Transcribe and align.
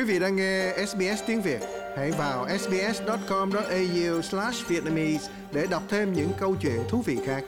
Quý 0.00 0.06
vị 0.06 0.18
đang 0.18 0.36
nghe 0.36 0.72
SBS 0.86 1.22
tiếng 1.26 1.42
Việt, 1.42 1.60
hãy 1.96 2.10
vào 2.10 2.46
sbs.com.au/vietnamese 2.58 5.32
để 5.52 5.66
đọc 5.70 5.82
thêm 5.88 6.12
những 6.12 6.30
câu 6.38 6.56
chuyện 6.60 6.80
thú 6.88 7.02
vị 7.02 7.18
khác. 7.24 7.44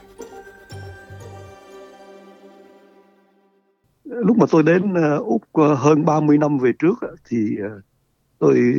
Lúc 4.03 4.37
mà 4.37 4.45
tôi 4.51 4.63
đến 4.63 4.91
uh, 4.91 4.97
Úc 5.25 5.41
uh, 5.41 5.77
hơn 5.77 6.05
30 6.05 6.37
năm 6.37 6.57
về 6.57 6.71
trước 6.79 6.93
thì 7.29 7.57
uh, 7.65 7.71
tôi 8.39 8.77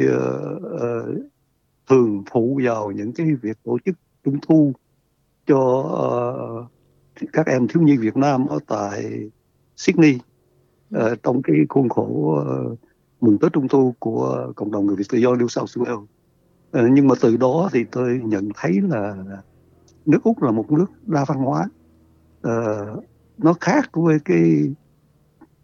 thường 1.88 2.22
phụ 2.30 2.60
vào 2.64 2.90
những 2.90 3.12
cái 3.12 3.26
việc 3.42 3.58
tổ 3.64 3.78
chức 3.84 3.96
trung 4.24 4.38
thu 4.48 4.72
cho 5.46 5.84
các 7.32 7.46
em 7.46 7.68
thiếu 7.68 7.82
nhi 7.82 7.96
Việt 7.96 8.16
Nam 8.16 8.46
ở 8.46 8.58
tại 8.66 9.30
Sydney 9.76 10.18
uh, 10.96 11.02
trong 11.22 11.42
cái 11.42 11.56
khuôn 11.68 11.88
khổ 11.88 12.42
uh, 12.72 12.78
mừng 13.24 13.38
Tết 13.38 13.52
Trung 13.52 13.68
Thu 13.68 13.94
của 13.98 14.52
cộng 14.56 14.72
đồng 14.72 14.86
người 14.86 14.96
Việt 14.96 15.08
tự 15.08 15.18
do 15.18 15.30
New 15.30 15.48
South 15.48 15.78
Wales. 15.78 16.02
Uh, 16.02 16.92
nhưng 16.92 17.08
mà 17.08 17.14
từ 17.20 17.36
đó 17.36 17.68
thì 17.72 17.84
tôi 17.84 18.20
nhận 18.24 18.48
thấy 18.54 18.80
là 18.88 19.16
nước 20.06 20.22
Úc 20.22 20.42
là 20.42 20.50
một 20.50 20.72
nước 20.72 20.86
đa 21.06 21.24
văn 21.24 21.38
hóa. 21.38 21.68
Ờ, 22.42 22.86
nó 23.38 23.54
khác 23.60 23.90
với 23.92 24.18
cái 24.24 24.74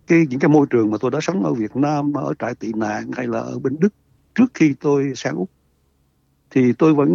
cái 0.07 0.27
những 0.31 0.41
cái 0.41 0.49
môi 0.49 0.67
trường 0.71 0.91
mà 0.91 0.99
tôi 1.01 1.11
đã 1.11 1.19
sống 1.23 1.45
ở 1.45 1.55
Việt 1.55 1.77
Nam 1.77 2.13
ở 2.13 2.35
trại 2.39 2.55
tị 2.55 2.73
nạn 2.73 3.11
hay 3.13 3.27
là 3.27 3.39
ở 3.39 3.59
bên 3.59 3.77
Đức 3.81 3.95
trước 4.35 4.47
khi 4.55 4.75
tôi 4.81 5.13
sang 5.17 5.37
Úc 5.37 5.51
thì 6.51 6.73
tôi 6.73 6.95
vẫn 6.95 7.11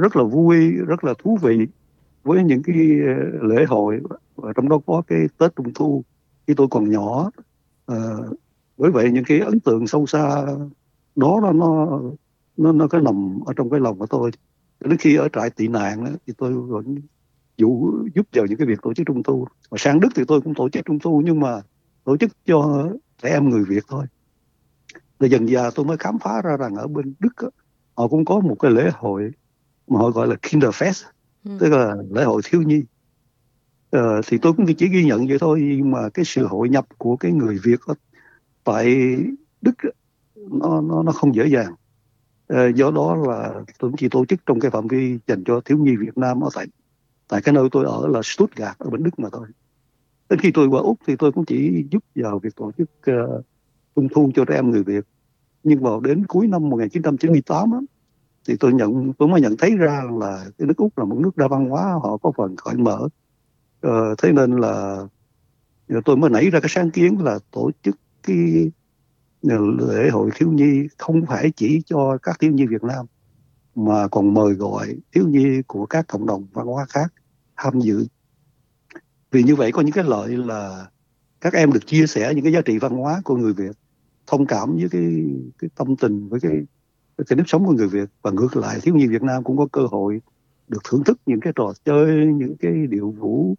rất 0.00 0.16
là 0.16 0.22
vui 0.22 0.70
rất 0.70 1.04
là 1.04 1.14
thú 1.18 1.38
vị 1.42 1.66
với 2.22 2.44
những 2.44 2.62
cái 2.62 2.76
ờ, 3.06 3.48
lễ 3.48 3.64
hội 3.68 4.00
và 4.36 4.52
trong 4.56 4.68
đó 4.68 4.80
có 4.86 5.02
cái 5.06 5.18
Tết 5.38 5.56
Trung 5.56 5.74
Thu 5.74 6.04
khi 6.46 6.54
tôi 6.54 6.66
còn 6.70 6.90
nhỏ 6.90 7.30
ờ, 7.86 8.28
bởi 8.76 8.90
vậy 8.90 9.10
những 9.10 9.24
cái 9.24 9.40
ấn 9.40 9.60
tượng 9.60 9.86
sâu 9.86 10.06
xa 10.06 10.46
đó 11.16 11.40
nó 11.42 11.52
nó 11.52 12.00
nó 12.56 12.72
nó 12.72 12.88
có 12.88 13.00
nằm 13.00 13.40
ở 13.46 13.52
trong 13.56 13.70
cái 13.70 13.80
lòng 13.80 13.98
của 13.98 14.06
tôi. 14.06 14.30
Đến 14.80 14.96
khi 14.96 15.16
ở 15.16 15.28
trại 15.32 15.50
tị 15.50 15.68
nạn 15.68 16.04
đó, 16.04 16.10
thì 16.26 16.32
tôi 16.38 16.52
vẫn 16.52 16.94
dụ 17.56 17.92
giúp 18.14 18.26
vào 18.32 18.46
những 18.46 18.58
cái 18.58 18.66
việc 18.66 18.82
tổ 18.82 18.94
chức 18.94 19.06
trung 19.06 19.22
thu. 19.22 19.46
Và 19.70 19.78
sang 19.78 20.00
đức 20.00 20.08
thì 20.14 20.22
tôi 20.28 20.40
cũng 20.40 20.54
tổ 20.54 20.68
chức 20.68 20.84
trung 20.84 20.98
thu 20.98 21.22
nhưng 21.24 21.40
mà 21.40 21.60
tổ 22.04 22.16
chức 22.16 22.30
cho 22.46 22.88
trẻ 23.22 23.28
em 23.28 23.48
người 23.48 23.64
việt 23.64 23.84
thôi. 23.88 24.06
Rồi 25.20 25.30
dần 25.30 25.48
dà 25.48 25.70
tôi 25.74 25.86
mới 25.86 25.96
khám 25.96 26.18
phá 26.18 26.42
ra 26.42 26.56
rằng 26.56 26.74
ở 26.74 26.86
bên 26.86 27.14
đức 27.18 27.32
đó, 27.42 27.50
họ 27.94 28.08
cũng 28.08 28.24
có 28.24 28.40
một 28.40 28.56
cái 28.60 28.70
lễ 28.70 28.90
hội 28.94 29.30
mà 29.88 29.98
họ 29.98 30.10
gọi 30.10 30.28
là 30.28 30.34
Kinderfest 30.34 31.04
ừ. 31.44 31.50
tức 31.60 31.68
là 31.68 31.96
lễ 32.10 32.24
hội 32.24 32.42
thiếu 32.44 32.62
nhi. 32.62 32.82
Ờ, 33.90 34.20
thì 34.26 34.38
tôi 34.38 34.52
cũng 34.52 34.66
chỉ 34.74 34.88
ghi 34.88 35.04
nhận 35.04 35.26
vậy 35.26 35.38
thôi 35.40 35.60
nhưng 35.78 35.90
mà 35.90 36.08
cái 36.14 36.24
sự 36.24 36.46
hội 36.46 36.68
nhập 36.68 36.86
của 36.98 37.16
cái 37.16 37.32
người 37.32 37.58
Việt 37.64 37.80
ở 37.86 37.94
tại 38.64 39.16
Đức 39.62 39.74
nó 40.36 40.80
nó 40.80 41.02
nó 41.02 41.12
không 41.12 41.34
dễ 41.34 41.46
dàng. 41.46 41.74
Ờ, 42.46 42.68
do 42.68 42.90
đó 42.90 43.16
là 43.16 43.62
tôi 43.78 43.90
chỉ 43.98 44.08
tổ 44.08 44.24
chức 44.24 44.40
trong 44.46 44.60
cái 44.60 44.70
phạm 44.70 44.86
vi 44.86 45.18
dành 45.26 45.44
cho 45.44 45.60
thiếu 45.60 45.78
nhi 45.78 45.96
Việt 45.96 46.18
Nam 46.18 46.44
ở 46.44 46.48
tại 46.54 46.66
tại 47.28 47.42
cái 47.42 47.54
nơi 47.54 47.68
tôi 47.72 47.84
ở 47.84 48.08
là 48.08 48.20
Stuttgart 48.22 48.78
ở 48.78 48.90
bên 48.90 49.02
Đức 49.02 49.18
mà 49.18 49.28
thôi. 49.32 49.46
Đến 50.30 50.38
khi 50.38 50.50
tôi 50.54 50.66
qua 50.66 50.80
Úc 50.80 50.98
thì 51.06 51.16
tôi 51.16 51.32
cũng 51.32 51.44
chỉ 51.44 51.86
giúp 51.90 52.04
vào 52.14 52.38
việc 52.38 52.56
tổ 52.56 52.72
chức 52.78 52.90
uh, 53.10 53.44
trung 53.96 54.08
thu 54.14 54.30
cho 54.34 54.44
trẻ 54.44 54.54
em 54.54 54.70
người 54.70 54.82
Việt. 54.82 55.04
Nhưng 55.62 55.82
vào 55.82 56.00
đến 56.00 56.26
cuối 56.26 56.46
năm 56.46 56.68
1998 56.68 57.72
á, 57.72 57.78
thì 58.48 58.56
tôi 58.60 58.72
nhận 58.72 59.12
tôi 59.18 59.28
mới 59.28 59.40
nhận 59.40 59.56
thấy 59.56 59.76
ra 59.76 60.02
là 60.20 60.44
cái 60.58 60.66
nước 60.66 60.76
Úc 60.76 60.98
là 60.98 61.04
một 61.04 61.16
nước 61.18 61.36
đa 61.36 61.48
văn 61.48 61.68
hóa 61.68 61.82
họ 62.02 62.16
có 62.16 62.32
phần 62.36 62.56
cởi 62.64 62.74
mở. 62.74 63.08
Uh, 63.86 64.18
thế 64.18 64.32
nên 64.32 64.56
là 64.56 65.06
tôi 66.04 66.16
mới 66.16 66.30
nảy 66.30 66.50
ra 66.50 66.60
cái 66.60 66.68
sáng 66.68 66.90
kiến 66.90 67.18
là 67.20 67.38
tổ 67.50 67.70
chức 67.82 67.96
cái 68.26 68.70
lễ 69.78 70.10
hội 70.10 70.30
thiếu 70.34 70.52
nhi 70.52 70.88
không 70.98 71.26
phải 71.26 71.50
chỉ 71.50 71.82
cho 71.86 72.18
các 72.22 72.38
thiếu 72.40 72.52
nhi 72.52 72.66
Việt 72.66 72.82
Nam 72.82 73.06
mà 73.74 74.08
còn 74.08 74.34
mời 74.34 74.54
gọi 74.54 74.96
thiếu 75.12 75.28
nhi 75.28 75.62
của 75.66 75.86
các 75.86 76.06
cộng 76.08 76.26
đồng 76.26 76.46
văn 76.52 76.66
hóa 76.66 76.86
khác 76.88 77.12
tham 77.56 77.80
dự. 77.80 78.06
Vì 79.30 79.42
như 79.42 79.56
vậy 79.56 79.72
có 79.72 79.82
những 79.82 79.92
cái 79.92 80.04
lợi 80.04 80.36
là 80.36 80.86
các 81.40 81.52
em 81.52 81.72
được 81.72 81.86
chia 81.86 82.06
sẻ 82.06 82.34
những 82.34 82.44
cái 82.44 82.52
giá 82.52 82.60
trị 82.60 82.78
văn 82.78 82.92
hóa 82.92 83.20
của 83.24 83.36
người 83.36 83.52
Việt, 83.52 83.76
thông 84.26 84.46
cảm 84.46 84.76
với 84.76 84.88
cái 84.90 85.24
cái 85.58 85.70
tâm 85.76 85.96
tình 85.96 86.28
với 86.28 86.40
cái 86.40 86.52
cái 87.26 87.36
nếp 87.36 87.48
sống 87.48 87.66
của 87.66 87.72
người 87.72 87.88
Việt 87.88 88.08
và 88.22 88.30
ngược 88.30 88.56
lại 88.56 88.80
thiếu 88.82 88.94
nhi 88.94 89.06
Việt 89.06 89.22
Nam 89.22 89.44
cũng 89.44 89.56
có 89.56 89.66
cơ 89.72 89.86
hội 89.90 90.20
được 90.68 90.84
thưởng 90.84 91.04
thức 91.04 91.18
những 91.26 91.40
cái 91.40 91.52
trò 91.56 91.72
chơi, 91.84 92.26
những 92.26 92.56
cái 92.56 92.86
điệu 92.86 93.10
vũ 93.10 93.54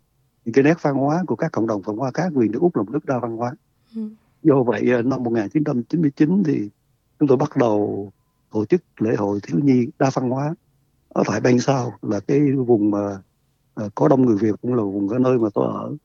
những 0.45 0.53
cái 0.53 0.63
nét 0.63 0.77
văn 0.81 0.95
hóa 0.95 1.23
của 1.27 1.35
các 1.35 1.51
cộng 1.51 1.67
đồng 1.67 1.81
văn 1.81 1.97
hóa 1.97 2.11
khác 2.13 2.31
vì 2.35 2.47
nước 2.47 2.59
Úc 2.61 2.75
là 2.75 2.83
một 2.83 2.91
nước 2.91 3.05
đa 3.05 3.19
văn 3.19 3.37
hóa. 3.37 3.55
Ừ. 3.95 4.09
Do 4.45 4.63
vậy 4.63 4.91
ờ, 4.91 5.01
năm 5.01 5.23
1999 5.23 6.43
thì 6.45 6.69
chúng 7.19 7.27
tôi 7.27 7.37
bắt 7.37 7.57
đầu 7.57 8.11
tổ 8.51 8.65
chức 8.65 8.81
lễ 9.01 9.15
hội 9.15 9.39
thiếu 9.43 9.59
nhi 9.63 9.87
đa 9.99 10.09
văn 10.13 10.29
hóa. 10.29 10.55
Ở 11.09 11.23
tại 11.27 11.41
bên 11.41 11.59
sau 11.59 11.93
là 12.01 12.19
cái 12.19 12.51
vùng 12.51 12.91
mà 12.91 13.21
ờ, 13.73 13.89
có 13.95 14.07
đông 14.07 14.25
người 14.25 14.37
Việt 14.37 14.55
cũng 14.61 14.73
là 14.73 14.83
vùng 14.83 15.09
cái 15.09 15.19
nơi 15.19 15.37
mà 15.37 15.49
tôi 15.53 15.65
ở. 15.67 15.95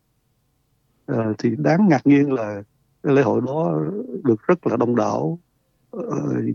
À, 1.06 1.33
thì 1.39 1.50
đáng 1.59 1.89
ngạc 1.89 2.06
nhiên 2.06 2.33
là 2.33 2.62
cái 3.03 3.15
lễ 3.15 3.23
hội 3.23 3.41
đó 3.47 3.81
được 4.25 4.43
rất 4.47 4.67
là 4.67 4.77
đông 4.77 4.97
đảo. 4.97 5.39
À, 5.93 6.00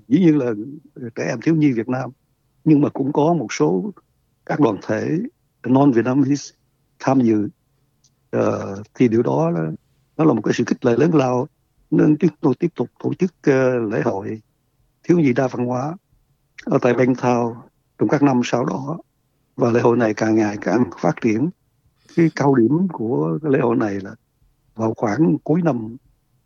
dĩ 0.08 0.20
nhiên 0.20 0.38
là 0.38 0.54
trẻ 1.16 1.24
em 1.24 1.42
thiếu 1.42 1.56
nhi 1.56 1.72
Việt 1.72 1.90
Nam 1.90 2.10
nhưng 2.64 2.82
mà 2.82 2.90
cũng 2.90 3.14
có 3.14 3.34
một 3.34 3.54
số 3.54 3.92
các 4.46 4.60
đoàn 4.60 4.78
thể 4.88 5.18
non 5.68 5.92
Vietnamese 5.92 6.56
tham 7.00 7.22
dự. 7.22 7.50
Uh, 8.38 8.86
thì 8.94 9.08
điều 9.08 9.24
đó 9.24 9.52
nó 10.18 10.26
là 10.26 10.34
một 10.34 10.42
cái 10.42 10.54
sự 10.54 10.64
kích 10.68 10.86
lệ 10.86 10.96
lớn 10.98 11.16
lao 11.16 11.48
nên 11.92 12.18
chúng 12.18 12.32
tôi 12.42 12.54
tiếp 12.60 12.68
tục 12.76 12.90
tổ 13.04 13.14
chức 13.14 13.34
ờ, 13.42 13.80
lễ 13.80 14.02
hội 14.02 14.42
thiếu 15.04 15.20
nhi 15.20 15.34
đa 15.34 15.48
văn 15.48 15.66
hóa 15.66 15.96
ở 16.66 16.78
tại 16.82 16.94
Bang 16.94 17.16
Thao 17.16 17.70
trong 17.98 18.10
các 18.10 18.24
năm 18.24 18.42
sau 18.44 18.66
đó. 18.66 18.98
Và 19.56 19.72
lễ 19.72 19.82
hội 19.82 19.98
này 19.98 20.14
càng 20.14 20.36
ngày 20.36 20.58
càng 20.62 20.90
phát 21.00 21.16
triển. 21.22 21.50
Cái 22.16 22.32
cao 22.36 22.56
điểm 22.56 22.88
của 22.94 23.40
cái 23.42 23.52
lễ 23.52 23.60
hội 23.60 23.76
này 23.76 24.00
là 24.00 24.16
vào 24.76 24.94
khoảng 24.98 25.38
cuối 25.44 25.62
năm 25.62 25.98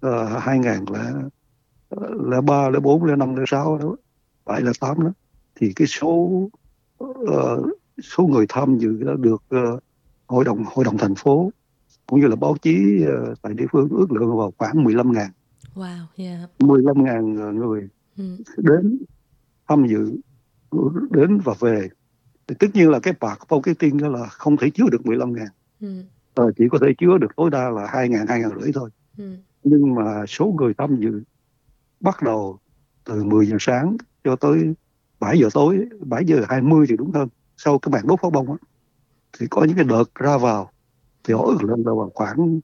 uh, 0.06 0.12
2003, 0.40 2.80
04, 2.84 3.20
05, 3.20 3.36
06 3.48 3.78
đó, 3.78 3.96
phải 4.46 4.62
là 4.62 4.72
tám 4.80 5.04
đó 5.04 5.12
thì 5.56 5.74
cái 5.76 5.88
số 5.88 6.50
uh, 7.04 7.10
số 8.04 8.28
người 8.28 8.46
tham 8.50 8.78
dự 8.78 9.04
đã 9.04 9.14
được 9.18 9.44
uh, 9.56 9.84
hội 10.28 10.46
đồng 10.46 10.64
hội 10.66 10.86
đồng 10.86 10.98
thành 10.98 11.16
phố 11.16 11.52
cũng 12.10 12.20
như 12.20 12.28
là 12.28 12.36
báo 12.36 12.56
chí 12.62 13.04
uh, 13.04 13.42
tại 13.42 13.54
địa 13.54 13.66
phương 13.72 13.90
ước 13.90 14.12
lượng 14.12 14.38
vào 14.38 14.54
khoảng 14.58 14.84
15 14.84 15.12
ngàn. 15.12 15.32
Wow, 15.76 16.06
yeah. 16.16 16.50
15 16.60 17.04
ngàn 17.04 17.38
ờ, 17.38 17.52
người 17.52 17.88
ừ. 18.18 18.24
đến 18.58 19.00
tham 19.68 19.88
dự, 19.88 20.18
đến 21.10 21.40
và 21.44 21.54
về. 21.60 21.90
Thì 22.48 22.56
tất 22.60 22.68
nhiên 22.74 22.90
là 22.90 23.00
cái 23.00 23.14
bạc 23.20 23.40
marketing 23.50 23.98
đó 23.98 24.08
là 24.08 24.26
không 24.26 24.58
thể 24.58 24.70
chứa 24.70 24.84
được 24.92 25.06
15 25.06 25.34
ngàn. 25.34 25.48
Ừ. 25.82 26.04
À, 26.36 26.44
chỉ 26.58 26.64
có 26.72 26.78
thể 26.82 26.88
chứa 26.98 27.18
được 27.18 27.36
tối 27.36 27.50
đa 27.50 27.70
là 27.70 27.88
2 27.88 28.10
ngàn, 28.10 28.28
2 28.28 28.40
ngàn 28.40 28.52
rưỡi 28.62 28.72
thôi. 28.74 28.90
Ừ. 29.18 29.36
Nhưng 29.64 29.96
mà 29.96 30.26
số 30.28 30.46
người 30.46 30.74
tham 30.78 30.98
dự 31.00 31.22
bắt 32.00 32.22
đầu 32.24 32.60
từ 33.04 33.24
10 33.24 33.46
giờ 33.46 33.58
sáng 33.60 33.98
cho 34.24 34.36
tới 34.36 34.74
7 35.20 35.40
giờ 35.40 35.50
tối, 35.54 35.86
7 36.00 36.26
giờ 36.26 36.42
20 36.50 36.86
thì 36.90 36.98
đúng 36.98 37.12
hơn. 37.12 37.28
Sau 37.58 37.80
cái 37.80 37.92
màn 37.92 38.08
đốt 38.08 38.20
pháo 38.22 38.32
bông 38.32 38.52
á, 38.52 38.58
thì 39.40 39.48
có 39.50 39.64
những 39.64 39.76
cái 39.76 39.86
đợt 39.86 40.16
ra 40.16 40.38
vào 40.38 40.72
thì 41.24 41.34
họ 41.34 41.44
ước 41.44 41.64
lên 41.64 41.84
là 41.86 41.92
khoảng 42.14 42.60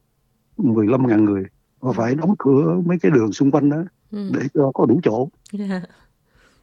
15.000 0.57 1.23
người 1.23 1.43
và 1.79 1.91
phải 1.91 2.15
đóng 2.15 2.35
cửa 2.39 2.81
mấy 2.85 2.99
cái 2.99 3.11
đường 3.11 3.33
xung 3.33 3.51
quanh 3.51 3.69
đó 3.69 3.83
ừ. 4.11 4.29
để 4.33 4.47
cho 4.53 4.71
có 4.73 4.85
đủ 4.85 4.99
chỗ 5.03 5.29
yeah. 5.59 5.83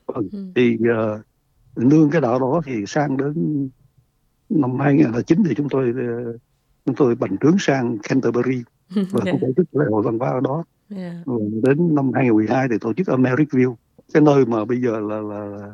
ừ. 0.07 0.29
Ừ. 0.33 0.47
thì 0.55 0.79
uh, 0.81 1.21
nương 1.77 2.11
cái 2.11 2.21
đạo 2.21 2.39
đó 2.39 2.61
thì 2.65 2.87
sang 2.87 3.17
đến 3.17 3.69
năm 4.49 4.79
2009 4.79 5.43
thì 5.49 5.55
chúng 5.55 5.69
tôi 5.69 5.91
uh, 5.91 6.37
chúng 6.87 6.95
tôi 6.95 7.15
bành 7.15 7.39
trướng 7.39 7.57
sang 7.59 7.99
Canterbury 8.03 8.63
và 8.95 9.21
yeah. 9.25 9.41
cũng 9.41 9.41
tổ 9.41 9.53
chức 9.57 9.75
lễ 9.75 9.85
hội 9.91 10.03
văn 10.03 10.19
hóa 10.19 10.31
ở 10.31 10.41
đó 10.41 10.65
yeah. 10.97 11.15
đến 11.63 11.95
năm 11.95 12.11
2012 12.15 12.69
thì 12.71 12.77
tổ 12.81 12.93
chức 12.93 13.07
ở 13.07 13.17
Merrickville 13.17 13.75
cái 14.13 14.23
nơi 14.23 14.47
mà 14.47 14.65
bây 14.65 14.81
giờ 14.81 15.01
là 15.01 15.21
là, 15.21 15.73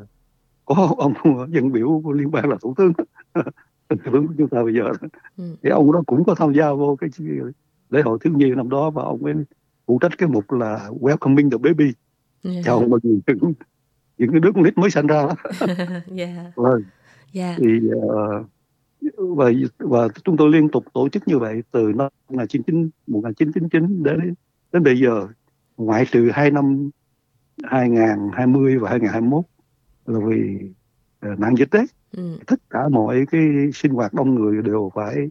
có 0.65 0.95
ông 0.97 1.13
dân 1.49 1.71
biểu 1.71 2.01
của 2.03 2.11
liên 2.11 2.31
bang 2.31 2.49
là 2.49 2.55
thủ 2.61 2.73
tướng 2.77 2.93
hướng 3.89 4.27
của 4.27 4.33
chúng 4.37 4.49
ta 4.49 4.63
bây 4.63 4.73
giờ 4.73 4.91
ừ. 5.37 5.55
thì 5.63 5.69
ông 5.69 5.91
đó 5.91 6.03
cũng 6.07 6.23
có 6.23 6.35
tham 6.35 6.53
gia 6.53 6.73
vô 6.73 6.95
cái 6.95 7.09
lễ 7.89 8.01
hội 8.01 8.17
thiếu 8.21 8.33
nhi 8.33 8.49
năm 8.55 8.69
đó 8.69 8.89
và 8.89 9.03
ông 9.03 9.25
ấy 9.25 9.33
phụ 9.85 9.99
trách 10.01 10.17
cái 10.17 10.29
mục 10.29 10.51
là 10.51 10.89
welcoming 10.99 11.49
the 11.49 11.57
baby 11.57 11.93
yeah. 12.43 12.65
chào 12.65 12.81
mừng 12.87 12.99
những, 13.03 13.53
những 14.17 14.31
cái 14.31 14.39
đứa 14.39 14.51
con 14.55 14.63
nít 14.63 14.77
mới 14.77 14.89
sinh 14.89 15.07
ra 15.07 15.21
đó 15.21 15.35
yeah. 16.17 16.29
Vâng. 16.55 16.83
yeah. 17.33 17.55
thì 17.57 17.79
uh, 17.95 18.45
và 19.17 19.51
và 19.77 20.07
chúng 20.23 20.37
tôi 20.37 20.51
liên 20.51 20.69
tục 20.69 20.85
tổ 20.93 21.09
chức 21.09 21.27
như 21.27 21.37
vậy 21.37 21.63
từ 21.71 21.91
năm 21.95 22.09
1999 22.29 22.89
1999 23.07 24.03
đến 24.03 24.33
đến 24.71 24.83
bây 24.83 24.99
giờ 24.99 25.27
ngoại 25.77 26.05
trừ 26.11 26.29
hai 26.33 26.51
năm 26.51 26.89
2020 27.63 28.77
và 28.77 28.89
2021 28.89 29.45
là 30.05 30.19
vì 30.27 30.57
uh, 31.31 31.39
nạn 31.39 31.55
dịch 31.57 31.69
đấy 31.71 31.85
ừ. 32.17 32.37
tất 32.47 32.59
cả 32.69 32.89
mọi 32.89 33.25
cái 33.31 33.41
sinh 33.73 33.91
hoạt 33.91 34.13
đông 34.13 34.35
người 34.35 34.61
đều 34.61 34.91
phải 34.95 35.29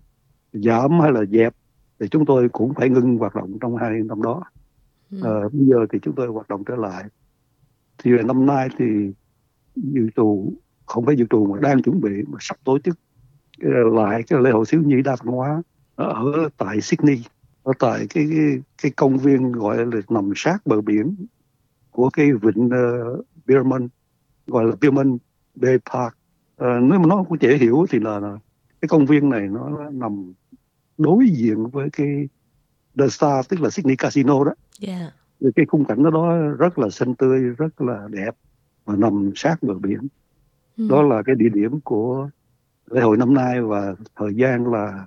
giảm 0.52 1.00
hay 1.00 1.12
là 1.12 1.24
dẹp 1.24 1.54
thì 2.00 2.08
chúng 2.08 2.26
tôi 2.26 2.48
cũng 2.48 2.74
phải 2.74 2.88
ngưng 2.88 3.16
hoạt 3.16 3.34
động 3.34 3.58
trong 3.60 3.76
hai 3.76 3.90
năm 3.90 4.22
đó 4.22 4.42
ừ. 5.10 5.18
uh, 5.18 5.52
bây 5.52 5.66
giờ 5.66 5.86
thì 5.92 5.98
chúng 6.02 6.14
tôi 6.14 6.26
hoạt 6.26 6.48
động 6.48 6.64
trở 6.64 6.76
lại 6.76 7.04
thì 7.98 8.10
năm 8.26 8.46
nay 8.46 8.68
thì 8.78 8.84
dự 9.76 10.08
trù 10.16 10.52
không 10.86 11.06
phải 11.06 11.16
dự 11.16 11.24
trù 11.30 11.46
mà 11.46 11.60
đang 11.60 11.82
chuẩn 11.82 12.00
bị 12.00 12.10
mà 12.26 12.38
sắp 12.40 12.56
tổ 12.64 12.78
chức 12.78 12.98
lại 13.92 14.22
cái 14.22 14.40
lễ 14.42 14.50
hội 14.50 14.64
thiếu 14.68 14.82
nhi 14.82 15.02
đa 15.02 15.16
văn 15.24 15.34
hóa 15.34 15.62
ở 15.94 16.48
tại 16.56 16.80
Sydney 16.80 17.22
ở 17.62 17.72
tại 17.78 18.06
cái 18.10 18.26
cái, 18.30 18.62
cái 18.82 18.92
công 18.96 19.18
viên 19.18 19.52
gọi 19.52 19.86
là 19.86 20.00
nằm 20.08 20.32
sát 20.36 20.66
bờ 20.66 20.80
biển 20.80 21.16
của 21.90 22.10
cái 22.10 22.32
vịnh 22.32 22.66
uh, 22.66 23.26
Bierman 23.46 23.88
gọi 24.46 24.64
là 24.64 24.72
Bierman 24.80 25.18
Bay 25.54 25.78
Park 25.92 26.17
uh, 26.64 26.82
nếu 26.82 26.98
mà 26.98 27.06
nó 27.06 27.24
cũng 27.28 27.38
dễ 27.40 27.56
hiểu 27.56 27.86
thì 27.90 27.98
là, 27.98 28.18
là 28.18 28.38
cái 28.80 28.88
công 28.88 29.06
viên 29.06 29.30
này 29.30 29.48
nó 29.50 29.90
nằm 29.92 30.32
đối 30.98 31.28
diện 31.28 31.66
với 31.66 31.88
cái 31.92 32.28
The 32.98 33.08
Star 33.08 33.48
tức 33.48 33.60
là 33.60 33.70
Sydney 33.70 33.96
Casino 33.96 34.44
đó 34.44 34.52
yeah. 34.80 35.12
cái 35.56 35.66
khung 35.66 35.84
cảnh 35.84 36.02
đó, 36.02 36.10
đó 36.10 36.36
rất 36.58 36.78
là 36.78 36.90
xanh 36.90 37.14
tươi 37.14 37.40
rất 37.40 37.80
là 37.80 38.08
đẹp 38.10 38.36
và 38.84 38.96
nằm 38.96 39.32
sát 39.34 39.62
bờ 39.62 39.74
biển 39.74 40.00
ừ. 40.76 40.86
đó 40.90 41.02
là 41.02 41.22
cái 41.22 41.34
địa 41.34 41.48
điểm 41.48 41.80
của 41.80 42.30
lễ 42.90 43.00
hội 43.00 43.16
năm 43.16 43.34
nay 43.34 43.62
và 43.62 43.94
thời 44.16 44.34
gian 44.34 44.72
là 44.72 45.06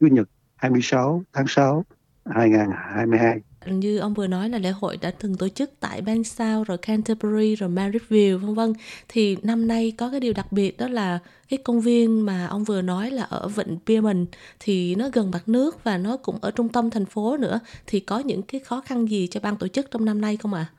Chủ 0.00 0.06
nhật 0.06 0.28
26 0.56 1.22
tháng 1.32 1.46
6 1.46 1.84
2022 2.24 3.40
như 3.66 3.98
ông 3.98 4.14
vừa 4.14 4.26
nói 4.26 4.48
là 4.48 4.58
lễ 4.58 4.70
hội 4.70 4.96
đã 4.96 5.10
từng 5.10 5.34
tổ 5.36 5.48
chức 5.48 5.70
tại 5.80 6.02
bang 6.02 6.24
Sao 6.24 6.64
rồi 6.64 6.78
Canterbury 6.78 7.54
rồi 7.54 7.68
Marysville 7.68 8.36
vân 8.36 8.54
vân 8.54 8.72
thì 9.08 9.36
năm 9.42 9.68
nay 9.68 9.92
có 9.98 10.10
cái 10.10 10.20
điều 10.20 10.32
đặc 10.32 10.52
biệt 10.52 10.78
đó 10.78 10.88
là 10.88 11.18
cái 11.48 11.58
công 11.64 11.80
viên 11.80 12.26
mà 12.26 12.46
ông 12.46 12.64
vừa 12.64 12.82
nói 12.82 13.10
là 13.10 13.22
ở 13.22 13.48
vịnh 13.48 13.78
Pierman 13.86 14.26
thì 14.60 14.94
nó 14.94 15.08
gần 15.12 15.30
mặt 15.30 15.48
nước 15.48 15.84
và 15.84 15.98
nó 15.98 16.16
cũng 16.16 16.38
ở 16.40 16.50
trung 16.50 16.68
tâm 16.68 16.90
thành 16.90 17.04
phố 17.04 17.36
nữa 17.36 17.60
thì 17.86 18.00
có 18.00 18.18
những 18.18 18.42
cái 18.42 18.60
khó 18.60 18.80
khăn 18.80 19.08
gì 19.08 19.26
cho 19.26 19.40
ban 19.40 19.56
tổ 19.56 19.68
chức 19.68 19.90
trong 19.90 20.04
năm 20.04 20.20
nay 20.20 20.36
không 20.36 20.54
ạ? 20.54 20.66
À? 20.70 20.74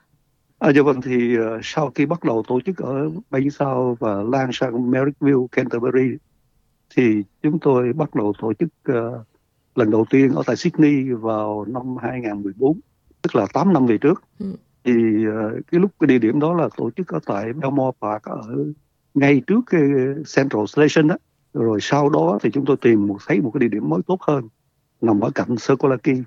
À, 0.60 0.72
dạ 0.76 0.82
vâng 0.82 1.02
thì 1.02 1.38
uh, 1.38 1.46
sau 1.64 1.92
khi 1.96 2.06
bắt 2.06 2.24
đầu 2.24 2.44
tổ 2.48 2.60
chức 2.66 2.78
ở 2.78 3.10
bang 3.30 3.50
Sao 3.50 3.98
và 4.00 4.24
lan 4.24 4.50
sang 4.54 4.92
Marysville, 4.92 5.48
Canterbury 5.52 6.18
thì 6.96 7.24
chúng 7.44 7.60
tôi 7.60 7.94
bắt 7.94 8.16
đầu 8.16 8.34
tổ 8.42 8.54
chức 8.54 8.70
uh, 8.92 9.26
lần 9.76 9.92
đầu 9.92 10.06
tiên 10.10 10.32
ở 10.36 10.44
tại 10.46 10.56
Sydney 10.56 11.04
vào 11.12 11.66
năm 11.68 11.98
2014 12.02 12.80
tức 13.22 13.36
là 13.36 13.48
8 13.54 13.74
năm 13.74 13.86
về 13.86 13.98
trước 13.98 14.24
ừ. 14.40 14.46
thì 14.84 14.94
uh, 15.28 15.68
cái 15.72 15.80
lúc 15.80 15.92
cái 16.00 16.08
địa 16.08 16.20
điểm 16.20 16.40
đó 16.40 16.54
là 16.54 16.70
tổ 16.78 16.92
chức 16.92 17.08
ở 17.08 17.20
tại 17.26 17.54
Belmore 17.54 17.98
Park 18.02 18.24
ở 18.24 18.66
ngay 19.14 19.42
trước 19.48 19.62
cái 19.68 19.82
Central 20.36 20.66
Station 20.66 21.08
đó 21.08 21.16
rồi 21.54 21.80
sau 21.82 22.10
đó 22.10 22.40
thì 22.42 22.50
chúng 22.54 22.66
tôi 22.66 22.78
tìm 22.78 23.08
một 23.08 23.18
thấy 23.28 23.42
một 23.42 23.52
cái 23.54 23.60
địa 23.60 23.68
điểm 23.68 23.90
mới 23.90 24.00
tốt 24.08 24.22
hơn 24.22 24.48
nằm 25.02 25.20
ở 25.20 25.32
cạnh 25.36 25.56
Circular 25.68 26.00
Quay 26.04 26.24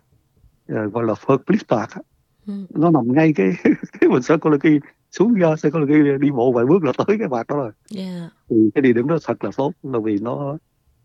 uh, 0.73 0.93
gọi 0.93 1.05
là 1.05 1.15
Fircliffe 1.15 1.77
Park 1.77 2.07
ừ. 2.47 2.53
nó 2.71 2.91
nằm 2.91 3.13
ngay 3.13 3.33
cái 3.37 3.53
cái 4.01 4.11
mình 4.11 4.23
Quay 4.63 4.81
xuống 5.11 5.35
ra 5.35 5.55
Quay 5.63 6.19
đi 6.21 6.31
bộ 6.31 6.53
vài 6.53 6.67
bước 6.67 6.85
là 6.85 6.93
tới 6.99 7.17
cái 7.19 7.29
bạc 7.29 7.47
đó 7.49 7.57
rồi 7.57 7.73
yeah. 7.97 8.31
thì 8.51 8.57
cái 8.75 8.83
địa 8.83 8.93
điểm 8.93 9.09
đó 9.09 9.19
thật 9.25 9.45
là 9.45 9.51
tốt 9.57 9.73
là 9.83 9.99
vì 9.99 10.19
nó 10.19 10.57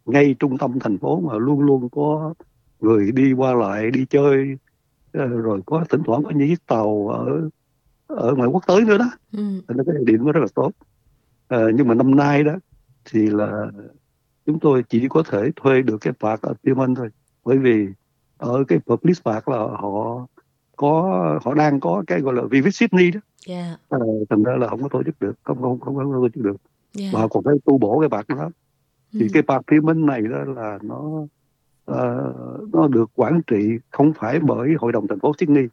ngay 0.07 0.35
trung 0.39 0.57
tâm 0.57 0.79
thành 0.79 0.97
phố 0.97 1.19
mà 1.19 1.33
luôn 1.37 1.59
luôn 1.59 1.89
có 1.89 2.33
người 2.79 3.11
đi 3.11 3.33
qua 3.33 3.53
lại 3.53 3.91
đi 3.91 4.05
chơi 4.09 4.57
ờ, 5.13 5.27
rồi 5.27 5.61
có 5.65 5.85
thỉnh 5.89 6.01
thoảng 6.05 6.23
có 6.23 6.29
những 6.29 6.47
chiếc 6.47 6.65
tàu 6.67 7.07
ở 7.07 7.49
ở 8.07 8.35
ngoài 8.35 8.49
quốc 8.49 8.67
tế 8.67 8.81
nữa 8.81 8.97
đó 8.97 9.11
ừ. 9.31 9.61
nên 9.67 9.85
cái 9.85 9.95
điểm 10.05 10.25
nó 10.25 10.31
rất 10.31 10.39
là 10.39 10.47
tốt 10.55 10.71
à, 11.47 11.59
nhưng 11.75 11.87
mà 11.87 11.93
năm 11.93 12.15
nay 12.15 12.43
đó 12.43 12.53
thì 13.05 13.27
là 13.27 13.71
chúng 14.45 14.59
tôi 14.59 14.83
chỉ 14.89 15.07
có 15.09 15.23
thể 15.23 15.51
thuê 15.55 15.81
được 15.81 15.97
cái 16.01 16.13
park 16.19 16.41
ở 16.41 16.53
Tioman 16.63 16.95
thôi 16.95 17.09
bởi 17.45 17.57
vì 17.57 17.87
ở 18.37 18.63
cái 18.67 18.79
Public 18.79 19.17
Park 19.25 19.47
là 19.47 19.57
họ 19.57 20.27
có 20.75 21.01
họ 21.43 21.53
đang 21.53 21.79
có 21.79 22.03
cái 22.07 22.21
gọi 22.21 22.33
là 22.33 22.41
Vivid 22.51 22.75
Sydney 22.75 23.11
đó 23.11 23.19
yeah. 23.47 23.79
à, 23.89 23.97
thành 24.29 24.43
ra 24.43 24.55
là 24.59 24.67
không 24.67 24.83
có 24.83 24.89
tổ 24.89 25.03
chức 25.03 25.19
được 25.19 25.33
không 25.43 25.61
không 25.61 25.79
không, 25.79 25.95
không 25.95 26.11
tổ 26.13 26.29
chức 26.29 26.43
được 26.43 26.57
yeah. 26.99 27.13
mà 27.13 27.27
còn 27.27 27.43
phải 27.43 27.53
tu 27.65 27.77
bổ 27.77 27.99
cái 27.99 28.09
bạc 28.09 28.27
đó 28.27 28.49
thì 29.13 29.21
ừ. 29.21 29.27
cái 29.33 29.43
park 29.43 29.65
Tioman 29.67 30.05
này 30.05 30.21
đó 30.21 30.43
là 30.43 30.79
nó 30.81 31.27
uh, 31.91 32.73
nó 32.73 32.87
được 32.87 33.11
quản 33.15 33.41
trị 33.47 33.77
không 33.89 34.13
phải 34.13 34.39
bởi 34.39 34.75
hội 34.79 34.91
đồng 34.91 35.07
thành 35.07 35.19
phố 35.19 35.33
Sydney 35.39 35.67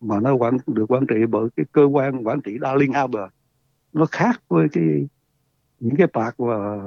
mà 0.00 0.20
nó 0.20 0.34
quản 0.34 0.56
được 0.66 0.92
quản 0.92 1.06
trị 1.06 1.16
bởi 1.30 1.48
cái 1.56 1.66
cơ 1.72 1.84
quan 1.84 2.26
quản 2.26 2.40
trị 2.40 2.58
Darling 2.62 2.92
Harbour 2.92 3.24
nó 3.92 4.06
khác 4.06 4.42
với 4.48 4.68
cái 4.72 5.08
những 5.80 5.96
cái 5.96 6.06
park 6.06 6.36
và 6.36 6.78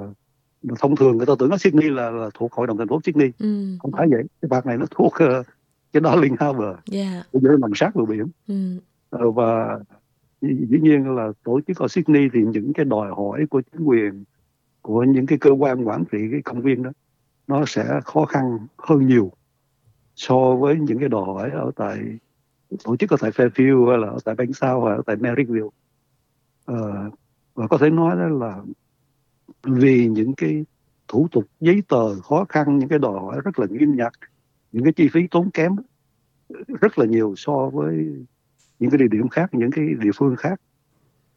thông 0.79 0.95
thường 0.95 1.17
người 1.17 1.25
ta 1.25 1.33
tưởng 1.39 1.49
nó 1.49 1.57
Sydney 1.57 1.89
là, 1.89 2.09
là 2.09 2.29
thuộc 2.33 2.53
hội 2.53 2.67
đồng 2.67 2.77
thành 2.77 2.87
phố 2.87 3.01
Sydney 3.03 3.31
ừ. 3.39 3.77
không 3.79 3.91
phải 3.91 4.07
vậy 4.11 4.23
cái 4.41 4.49
park 4.49 4.65
này 4.65 4.77
nó 4.77 4.85
thuộc 4.91 5.13
uh, 5.13 5.45
cái 5.93 6.01
Darling 6.03 6.35
Harbour 6.39 6.75
yeah. 6.91 7.25
nó 7.33 7.57
nằm 7.57 7.71
sát 7.75 7.95
bờ 7.95 8.05
biển 8.05 8.27
ừ. 8.47 8.79
uh, 9.15 9.35
và 9.35 9.79
dĩ 10.41 10.79
nhiên 10.81 11.15
là 11.15 11.31
tổ 11.43 11.59
chức 11.67 11.77
ở 11.77 11.87
Sydney 11.87 12.29
thì 12.33 12.39
những 12.41 12.73
cái 12.73 12.85
đòi 12.85 13.11
hỏi 13.11 13.45
của 13.49 13.61
chính 13.71 13.83
quyền 13.83 14.23
của 14.83 15.03
những 15.03 15.25
cái 15.25 15.37
cơ 15.37 15.51
quan 15.51 15.87
quản 15.87 16.03
trị 16.11 16.17
cái 16.31 16.41
công 16.41 16.61
viên 16.61 16.83
đó 16.83 16.91
nó 17.47 17.65
sẽ 17.67 17.99
khó 18.05 18.25
khăn 18.25 18.57
hơn 18.77 19.07
nhiều 19.07 19.31
so 20.15 20.55
với 20.55 20.75
những 20.79 20.99
cái 20.99 21.09
đòi 21.09 21.25
hỏi 21.25 21.49
ở 21.51 21.71
tại 21.75 21.99
tổ 22.83 22.97
chức 22.97 23.09
ở 23.09 23.17
tại 23.19 23.31
Fairfield 23.31 23.89
hay 23.89 23.97
là 23.97 24.07
ở 24.07 24.17
tại 24.25 24.35
Bánh 24.35 24.53
Sao 24.53 24.85
hay 24.85 24.95
ở 24.95 25.01
tại 25.05 25.15
Merrickville 25.15 25.67
à, 26.65 26.75
ờ, 26.75 27.09
và 27.53 27.67
có 27.67 27.77
thể 27.77 27.89
nói 27.89 28.15
đó 28.15 28.27
là 28.27 28.61
vì 29.63 30.07
những 30.07 30.33
cái 30.33 30.65
thủ 31.07 31.27
tục 31.31 31.43
giấy 31.59 31.83
tờ 31.87 32.21
khó 32.21 32.45
khăn 32.49 32.77
những 32.79 32.89
cái 32.89 32.99
đòi 32.99 33.19
hỏi 33.19 33.41
rất 33.43 33.59
là 33.59 33.67
nghiêm 33.69 33.95
ngặt 33.95 34.13
những 34.71 34.83
cái 34.83 34.93
chi 34.93 35.09
phí 35.13 35.27
tốn 35.27 35.51
kém 35.51 35.75
rất 36.81 36.99
là 36.99 37.05
nhiều 37.05 37.33
so 37.37 37.69
với 37.73 38.25
những 38.79 38.89
cái 38.89 38.97
địa 38.97 39.07
điểm 39.11 39.29
khác 39.29 39.53
những 39.53 39.71
cái 39.71 39.85
địa 39.99 40.11
phương 40.15 40.35
khác. 40.35 40.61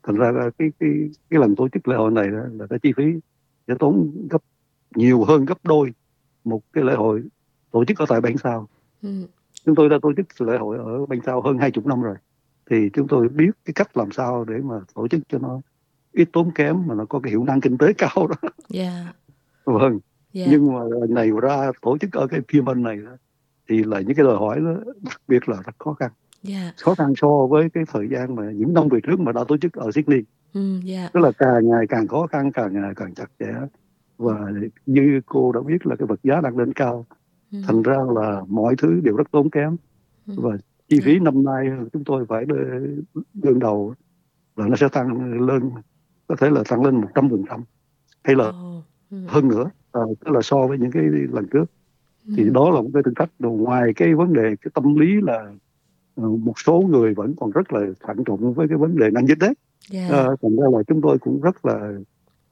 Thành 0.03 0.17
ra 0.17 0.31
là 0.33 0.51
cái 0.59 0.73
cái 0.81 0.91
cái 1.31 1.41
lần 1.41 1.57
tổ 1.57 1.69
chức 1.69 1.89
lễ 1.89 1.97
hội 1.97 2.11
này 2.11 2.29
là 2.29 2.67
cái 2.71 2.79
chi 2.79 2.93
phí 2.97 3.05
sẽ 3.69 3.75
tốn 3.79 4.11
gấp 4.31 4.43
nhiều 4.95 5.25
hơn 5.25 5.45
gấp 5.45 5.59
đôi 5.65 5.93
một 6.45 6.61
cái 6.73 6.85
lễ 6.85 6.95
hội 6.95 7.23
tổ 7.71 7.85
chức 7.85 7.99
ở 7.99 8.05
tại 8.09 8.21
Bang 8.21 8.39
Sao. 8.39 8.69
Ừ. 9.03 9.27
Chúng 9.65 9.75
tôi 9.75 9.89
đã 9.89 9.99
tổ 10.03 10.13
chức 10.17 10.41
lễ 10.41 10.59
hội 10.59 10.79
ở 10.79 11.07
Bang 11.07 11.21
Sao 11.27 11.41
hơn 11.41 11.59
hai 11.59 11.71
chục 11.71 11.87
năm 11.87 12.03
rồi. 12.03 12.17
Thì 12.71 12.91
chúng 12.93 13.09
tôi 13.09 13.29
biết 13.29 13.51
cái 13.65 13.75
cách 13.75 13.97
làm 13.97 14.11
sao 14.11 14.45
để 14.45 14.55
mà 14.59 14.75
tổ 14.95 15.09
chức 15.09 15.21
cho 15.29 15.39
nó 15.39 15.61
ít 16.13 16.29
tốn 16.33 16.51
kém 16.51 16.87
mà 16.87 16.95
nó 16.95 17.05
có 17.05 17.21
cái 17.21 17.31
hiệu 17.31 17.45
năng 17.45 17.61
kinh 17.61 17.79
tế 17.79 17.93
cao 17.93 18.27
đó. 18.27 18.49
Yeah. 18.75 19.17
vâng. 19.65 19.81
Yeah. 19.83 20.01
Dạ. 20.33 20.47
Nhưng 20.51 20.75
mà 20.75 20.81
này 21.09 21.31
ra 21.43 21.73
tổ 21.83 21.99
chức 21.99 22.13
ở 22.13 22.27
cái 22.27 22.41
phim 22.49 22.69
anh 22.69 22.83
này 22.83 22.97
đó, 22.97 23.17
thì 23.69 23.85
là 23.85 24.01
những 24.01 24.15
cái 24.15 24.25
đòi 24.25 24.37
hỏi 24.37 24.61
đó 24.61 24.93
đặc 25.03 25.21
biệt 25.29 25.49
là 25.49 25.57
rất 25.67 25.75
khó 25.79 25.93
khăn. 25.93 26.11
Yeah. 26.49 26.63
Dạ. 26.63 26.73
Khó 26.85 26.95
khăn 26.95 27.13
so 27.17 27.29
với 27.51 27.71
cái 27.71 27.85
thời 27.93 28.09
gian 28.09 28.35
mà 28.35 28.51
những 28.51 28.75
năm 28.75 28.89
về 28.89 29.01
trước 29.03 29.21
mà 29.21 29.33
đã 29.33 29.45
tổ 29.49 29.57
chức 29.57 29.73
ở 29.73 29.91
Sydney. 29.91 30.23
Mm, 30.57 30.81
yeah. 30.87 31.13
Tức 31.13 31.21
là 31.21 31.33
càng 31.39 31.69
ngày 31.69 31.87
càng 31.87 32.09
khó 32.09 32.27
khăn, 32.27 32.53
càng 32.53 32.73
ngày 32.73 32.93
càng 32.97 33.15
chặt 33.15 33.31
chẽ. 33.39 33.53
Và 34.19 34.53
như 34.87 35.21
cô 35.27 35.53
đã 35.53 35.61
biết 35.61 35.87
là 35.87 35.97
cái 35.97 36.07
vật 36.07 36.21
giá 36.23 36.41
đang 36.41 36.59
lên 36.59 36.73
cao. 36.73 37.07
Ừ. 37.53 37.59
thành 37.67 37.83
ra 37.83 37.97
là 38.15 38.43
mọi 38.49 38.75
thứ 38.79 39.01
đều 39.05 39.17
rất 39.17 39.31
tốn 39.31 39.51
kém. 39.51 39.77
Ừ. 40.27 40.35
và 40.37 40.57
chi 40.89 41.01
phí 41.05 41.19
năm 41.19 41.45
nay 41.45 41.67
chúng 41.93 42.05
tôi 42.05 42.27
phải 42.27 42.45
đương 43.35 43.59
đầu 43.59 43.95
là 44.57 44.69
nó 44.69 44.77
sẽ 44.77 44.89
tăng 44.89 45.41
lên 45.47 45.71
có 46.27 46.37
thể 46.37 46.51
là 46.51 46.63
tăng 46.69 46.85
lên 46.85 46.97
một 46.97 47.09
trăm 47.15 47.31
phần 47.31 47.45
trăm. 47.49 47.65
Hay 48.25 48.37
là 48.37 48.45
ừ. 49.11 49.27
hơn 49.29 49.49
nữa 49.49 49.71
à, 49.93 50.01
tức 50.25 50.33
là 50.33 50.43
so 50.43 50.67
với 50.67 50.79
những 50.79 50.91
cái 50.91 51.03
lần 51.33 51.47
trước. 51.53 51.65
Thì 52.37 52.51
đó 52.51 52.71
là 52.71 52.81
một 52.81 52.91
cái 52.95 53.03
thử 53.03 53.13
thách. 53.17 53.31
Ngoài 53.39 53.95
cái 53.97 54.15
vấn 54.15 54.33
đề 54.33 54.57
cái 54.63 54.71
tâm 54.75 54.95
lý 54.95 55.21
là 55.23 55.53
ờ, 56.15 56.29
một 56.29 56.59
số 56.59 56.81
người 56.81 57.15
vẫn 57.15 57.35
còn 57.41 57.51
rất 57.51 57.73
là 57.73 57.81
thận 58.01 58.25
trọng 58.25 58.55
với 58.55 58.69
cái 58.69 58.79
vấn 58.79 58.97
đề 58.97 59.11
năng 59.11 59.27
dịch 59.27 59.39
đấy 59.39 59.55
yeah. 59.93 60.11
à, 60.11 60.27
thành 60.43 60.57
ra 60.57 60.67
là 60.73 60.83
chúng 60.87 61.01
tôi 61.03 61.19
cũng 61.19 61.41
rất 61.41 61.67
là 61.67 61.93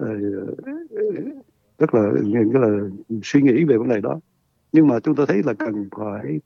uh, 0.03 0.59
rất 1.79 1.95
là 1.95 2.03
rất 2.53 2.61
là 2.61 2.89
suy 3.23 3.43
nghĩ 3.43 3.65
về 3.65 3.77
vấn 3.77 3.89
đề 3.89 4.01
đó 4.01 4.21
nhưng 4.73 4.87
mà 4.87 5.01
chúng 5.01 5.15
tôi 5.15 5.27
thấy 5.27 5.43
là 5.43 5.55
cần 5.55 5.89
phải 5.99 6.41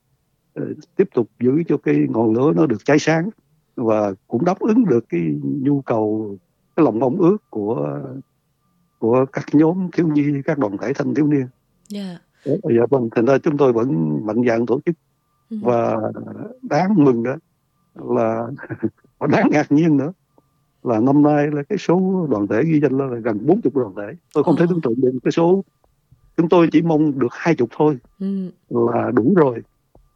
uh, 0.60 0.76
tiếp 0.96 1.08
tục 1.14 1.28
giữ 1.40 1.62
cho 1.68 1.76
cái 1.76 2.06
ngọn 2.08 2.32
lửa 2.32 2.52
nó 2.56 2.66
được 2.66 2.84
cháy 2.84 2.98
sáng 2.98 3.30
và 3.76 4.14
cũng 4.26 4.44
đáp 4.44 4.58
ứng 4.58 4.84
được 4.84 5.04
cái 5.08 5.20
nhu 5.42 5.80
cầu 5.80 6.36
cái 6.76 6.84
lòng 6.84 6.98
mong 6.98 7.16
ước 7.16 7.36
của 7.50 8.00
của 8.98 9.24
các 9.32 9.44
nhóm 9.52 9.88
thiếu 9.92 10.08
nhi 10.08 10.24
các 10.44 10.58
đoàn 10.58 10.78
thể 10.78 10.92
thanh 10.92 11.14
thiếu 11.14 11.26
niên 11.26 11.46
yeah. 11.94 12.22
dạ 12.44 12.86
vâng 12.90 13.08
thành 13.14 13.24
ra 13.24 13.38
chúng 13.38 13.56
tôi 13.56 13.72
vẫn 13.72 14.18
mạnh 14.26 14.42
dạn 14.48 14.66
tổ 14.66 14.80
chức 14.86 14.94
uh-huh. 15.50 15.60
và 15.62 15.96
đáng 16.62 16.94
mừng 17.04 17.22
đó 17.22 17.36
là 17.94 18.46
đáng 19.28 19.48
ngạc 19.50 19.72
nhiên 19.72 19.96
nữa 19.96 20.12
là 20.88 21.00
năm 21.00 21.22
nay 21.22 21.46
là 21.52 21.62
cái 21.62 21.78
số 21.78 22.26
đoàn 22.30 22.46
thể 22.46 22.62
ghi 22.64 22.80
danh 22.80 22.98
là 22.98 23.18
gần 23.18 23.46
40 23.46 23.70
đoàn 23.74 23.94
thể. 23.96 24.16
Tôi 24.34 24.44
không 24.44 24.56
thể 24.56 24.64
tưởng 24.68 24.80
tượng 24.80 25.00
được 25.00 25.18
cái 25.24 25.32
số. 25.32 25.64
Chúng 26.36 26.48
tôi 26.48 26.68
chỉ 26.72 26.82
mong 26.82 27.18
được 27.18 27.28
hai 27.30 27.54
chục 27.54 27.68
thôi. 27.76 27.98
Ừ. 28.20 28.50
là 28.68 29.10
đủ 29.10 29.32
rồi. 29.36 29.62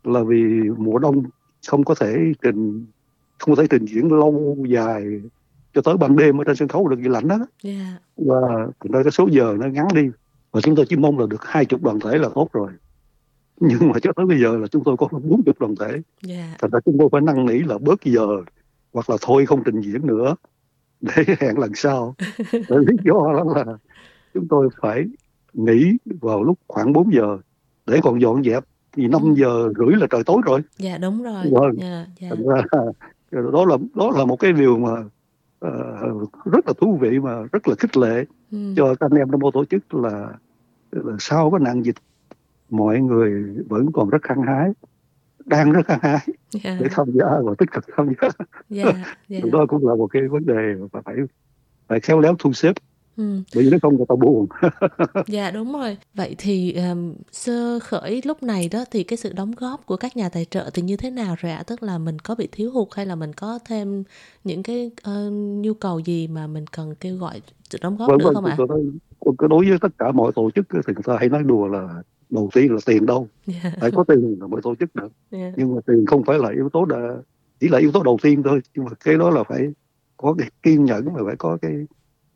Là 0.04 0.22
vì 0.22 0.44
mùa 0.78 0.98
đông 0.98 1.22
không 1.68 1.84
có 1.84 1.94
thể 1.94 2.32
trình 2.42 2.86
không 3.38 3.56
có 3.56 3.62
thể 3.62 3.68
trình 3.70 3.84
diễn 3.84 4.12
lâu 4.12 4.56
dài 4.68 5.04
cho 5.74 5.82
tới 5.82 5.96
ban 5.96 6.16
đêm 6.16 6.40
ở 6.40 6.44
trên 6.44 6.56
sân 6.56 6.68
khấu 6.68 6.88
được 6.88 6.96
vì 7.02 7.08
lạnh 7.08 7.28
đó. 7.28 7.38
Yeah. 7.64 8.02
và 8.16 8.40
thành 8.80 8.92
ra 8.92 9.02
cái 9.02 9.10
số 9.10 9.28
giờ 9.30 9.56
nó 9.60 9.66
ngắn 9.66 9.88
đi. 9.94 10.02
Và 10.52 10.60
chúng 10.60 10.76
tôi 10.76 10.86
chỉ 10.88 10.96
mong 10.96 11.18
là 11.18 11.26
được 11.26 11.44
hai 11.44 11.64
chục 11.64 11.82
đoàn 11.82 12.00
thể 12.00 12.18
là 12.18 12.28
tốt 12.34 12.48
rồi. 12.52 12.72
Nhưng 13.60 13.88
mà 13.88 13.98
cho 14.02 14.12
tới 14.12 14.26
bây 14.26 14.40
giờ 14.40 14.56
là 14.56 14.66
chúng 14.66 14.84
tôi 14.84 14.96
có 14.96 15.08
40 15.12 15.54
đoàn 15.60 15.74
thể. 15.80 16.00
Dạ. 16.22 16.56
Thành 16.58 16.70
ra 16.70 16.80
chúng 16.84 16.98
tôi 16.98 17.08
phải 17.12 17.20
năn 17.20 17.46
nỉ 17.46 17.58
là 17.58 17.78
bớt 17.78 18.04
giờ 18.04 18.26
hoặc 18.92 19.10
là 19.10 19.16
thôi 19.20 19.46
không 19.46 19.62
trình 19.64 19.80
diễn 19.80 20.06
nữa 20.06 20.34
để 21.16 21.34
hẹn 21.40 21.58
lần 21.58 21.74
sau 21.74 22.14
lý 22.68 22.96
do 23.04 23.12
đó 23.14 23.44
là 23.56 23.64
chúng 24.34 24.48
tôi 24.48 24.68
phải 24.80 25.04
nghỉ 25.52 25.96
vào 26.20 26.44
lúc 26.44 26.58
khoảng 26.68 26.92
4 26.92 27.12
giờ 27.14 27.38
để 27.86 28.00
còn 28.02 28.20
dọn 28.20 28.44
dẹp 28.44 28.64
thì 28.92 29.08
5 29.08 29.22
Ừ. 29.22 29.34
giờ 29.36 29.68
rưỡi 29.78 29.96
là 29.96 30.06
trời 30.10 30.22
tối 30.26 30.42
rồi 30.44 30.60
dạ 30.78 30.98
đúng 30.98 31.22
rồi 31.22 31.44
Vâng. 31.52 31.72
dạ 31.80 32.06
dạ 32.20 32.28
thành 32.30 32.46
ra 32.48 32.62
đó 33.52 33.64
là 33.64 33.76
đó 33.94 34.10
là 34.16 34.24
một 34.24 34.36
cái 34.36 34.52
điều 34.52 34.78
mà 34.78 34.90
ờ, 35.58 35.70
rất 36.44 36.66
là 36.66 36.72
thú 36.80 36.98
vị 37.00 37.18
mà 37.18 37.42
rất 37.52 37.68
là 37.68 37.74
khích 37.78 37.96
lệ 37.96 38.24
ừ. 38.52 38.74
cho 38.76 38.94
các 38.94 39.06
anh 39.10 39.18
em 39.18 39.30
trong 39.30 39.40
bộ 39.40 39.50
tổ 39.50 39.64
chức 39.64 39.94
là, 39.94 40.28
là 40.92 41.16
sau 41.18 41.50
cái 41.50 41.60
nạn 41.60 41.82
dịch 41.84 41.96
mọi 42.70 43.00
người 43.00 43.44
vẫn 43.68 43.92
còn 43.92 44.10
rất 44.10 44.26
hăng 44.26 44.42
hái 44.42 44.70
đang 45.44 45.72
rất 45.72 45.88
hăng 45.88 45.98
hái 46.02 46.18
dạ 46.52 46.76
để 46.80 46.86
tham 46.90 47.06
gia 47.14 47.26
và 47.44 47.52
tích 47.58 47.70
cực 47.72 47.84
tham 47.96 48.08
gia 48.22 48.28
dạ 48.70 48.92
dạ 49.28 49.38
đó 49.52 49.66
cũng 49.68 49.88
là 49.88 49.94
một 49.94 50.06
cái 50.06 50.22
vấn 50.28 50.46
đề 50.46 50.74
mà 50.80 51.00
phải 51.04 51.16
phải 51.88 52.00
khéo 52.00 52.20
léo 52.20 52.34
thu 52.38 52.52
xếp 52.52 52.72
ừ. 53.16 53.42
bởi 53.54 53.64
vì 53.64 53.70
nếu 53.70 53.78
không 53.82 53.96
người 53.96 54.06
ta 54.08 54.14
buồn 54.14 54.46
Dạ 55.26 55.50
đúng 55.50 55.72
rồi. 55.72 55.96
Vậy 56.14 56.34
thì 56.38 56.72
um, 56.72 57.14
sơ 57.32 57.78
khởi 57.78 58.22
lúc 58.24 58.42
này 58.42 58.68
đó 58.68 58.84
thì 58.90 59.04
cái 59.04 59.16
sự 59.16 59.32
đóng 59.32 59.52
góp 59.56 59.86
của 59.86 59.96
các 59.96 60.16
nhà 60.16 60.28
tài 60.28 60.44
trợ 60.44 60.70
thì 60.74 60.82
như 60.82 60.96
thế 60.96 61.10
nào 61.10 61.34
rồi 61.38 61.52
ạ? 61.52 61.62
Tức 61.66 61.82
là 61.82 61.98
mình 61.98 62.18
có 62.18 62.34
bị 62.34 62.48
thiếu 62.52 62.70
hụt 62.70 62.88
hay 62.92 63.06
là 63.06 63.14
mình 63.14 63.32
có 63.32 63.58
thêm 63.64 64.04
những 64.44 64.62
cái 64.62 64.90
ờ, 65.02 65.30
nhu 65.32 65.74
cầu 65.74 65.98
gì 65.98 66.28
mà 66.28 66.46
mình 66.46 66.64
cần 66.66 66.94
kêu 66.94 67.16
gọi 67.16 67.42
sự 67.70 67.78
đóng 67.82 67.96
góp 67.96 68.08
vâng 68.08 68.18
nữa 68.18 68.24
vâng 68.24 68.34
không 68.34 68.44
ạ? 68.44 68.56
cái 69.38 69.48
đối 69.48 69.68
với 69.68 69.78
tất 69.80 69.88
cả 69.98 70.12
mọi 70.12 70.32
tổ 70.34 70.50
chức 70.54 70.66
thì 70.70 70.78
người 70.86 71.02
ta 71.04 71.16
hay 71.18 71.28
nói 71.28 71.42
đùa 71.42 71.66
là 71.66 72.02
đầu 72.32 72.50
tiên 72.54 72.72
là 72.72 72.78
tiền 72.86 73.06
đâu 73.06 73.28
Dạ. 73.46 73.72
phải 73.80 73.90
có 73.90 74.04
tiền 74.08 74.36
là 74.40 74.46
mới 74.46 74.60
tổ 74.62 74.74
chức 74.74 74.94
được 74.94 75.08
Dạ. 75.30 75.52
nhưng 75.56 75.74
mà 75.74 75.80
tiền 75.86 76.06
không 76.06 76.24
phải 76.24 76.38
là 76.38 76.48
yếu 76.50 76.68
tố 76.68 76.84
đã 76.84 77.16
chỉ 77.60 77.68
là 77.68 77.78
yếu 77.78 77.92
tố 77.92 78.02
đầu 78.02 78.18
tiên 78.22 78.42
thôi 78.42 78.60
nhưng 78.76 78.84
mà 78.84 78.90
cái 79.04 79.18
đó 79.18 79.30
là 79.30 79.42
phải 79.44 79.72
có 80.16 80.34
cái 80.38 80.50
kiên 80.62 80.84
nhẫn 80.84 81.04
và 81.14 81.22
phải 81.26 81.36
có 81.36 81.58
cái 81.62 81.86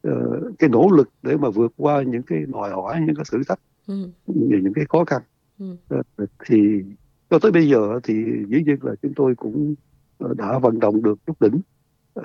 ờ, 0.03 0.41
cái 0.59 0.71
nỗ 0.71 0.89
lực 0.97 1.09
để 1.23 1.37
mà 1.37 1.51
vượt 1.51 1.73
qua 1.77 2.03
những 2.03 2.23
cái 2.23 2.45
đòi 2.53 2.71
hỏi 2.71 3.01
những 3.07 3.17
cái 3.17 3.25
thử 3.33 3.43
thách 3.49 3.61
Ừ. 3.87 4.09
những 4.27 4.73
cái 4.75 4.85
khó 4.89 5.05
khăn 5.05 5.23
Ừ. 5.59 5.77
Ờ, 5.89 6.03
thì 6.47 6.83
cho 7.31 7.39
tới 7.39 7.53
bây 7.53 7.69
giờ 7.69 8.01
thì 8.03 8.15
dĩ 8.49 8.63
nhiên 8.67 8.77
là 8.83 8.95
chúng 9.03 9.13
tôi 9.17 9.35
cũng 9.35 9.75
ờ, 10.19 10.35
đã 10.39 10.59
vận 10.59 10.79
động 10.81 11.03
được 11.03 11.19
chút 11.27 11.41
đỉnh 11.41 11.61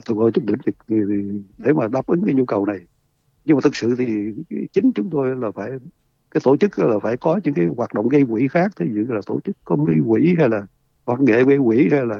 tôi 0.06 0.18
gọi 0.18 0.32
chút 0.32 0.46
đỉnh 0.46 0.56
thì, 0.66 0.72
thì, 0.88 0.96
để 1.58 1.74
mà 1.74 1.88
đáp 1.88 2.06
ứng 2.08 2.22
cái 2.26 2.34
nhu 2.36 2.46
cầu 2.46 2.66
này 2.66 2.80
nhưng 3.46 3.56
mà 3.58 3.62
thực 3.64 3.76
sự 3.76 3.96
thì 3.98 4.06
chính 4.74 4.92
chúng 4.96 5.10
tôi 5.10 5.36
là 5.36 5.52
phải 5.52 5.72
cái 6.32 6.42
tổ 6.44 6.58
chức 6.58 6.80
là 6.80 7.00
phải 7.04 7.18
có 7.18 7.40
những 7.44 7.54
cái 7.54 7.66
hoạt 7.78 7.94
động 7.94 8.10
gây 8.10 8.26
quỹ 8.30 8.48
khác 8.48 8.72
ví 8.78 8.88
dụ 9.08 9.14
là 9.14 9.22
tổ 9.26 9.40
chức 9.44 9.56
có 9.64 9.76
gây 9.88 9.98
quỹ 10.08 10.36
hay 10.38 10.50
là 10.50 10.66
văn 11.06 11.26
nghệ 11.26 11.44
gây 11.44 11.58
quỹ 11.66 11.90
hay 11.92 12.06
là 12.06 12.20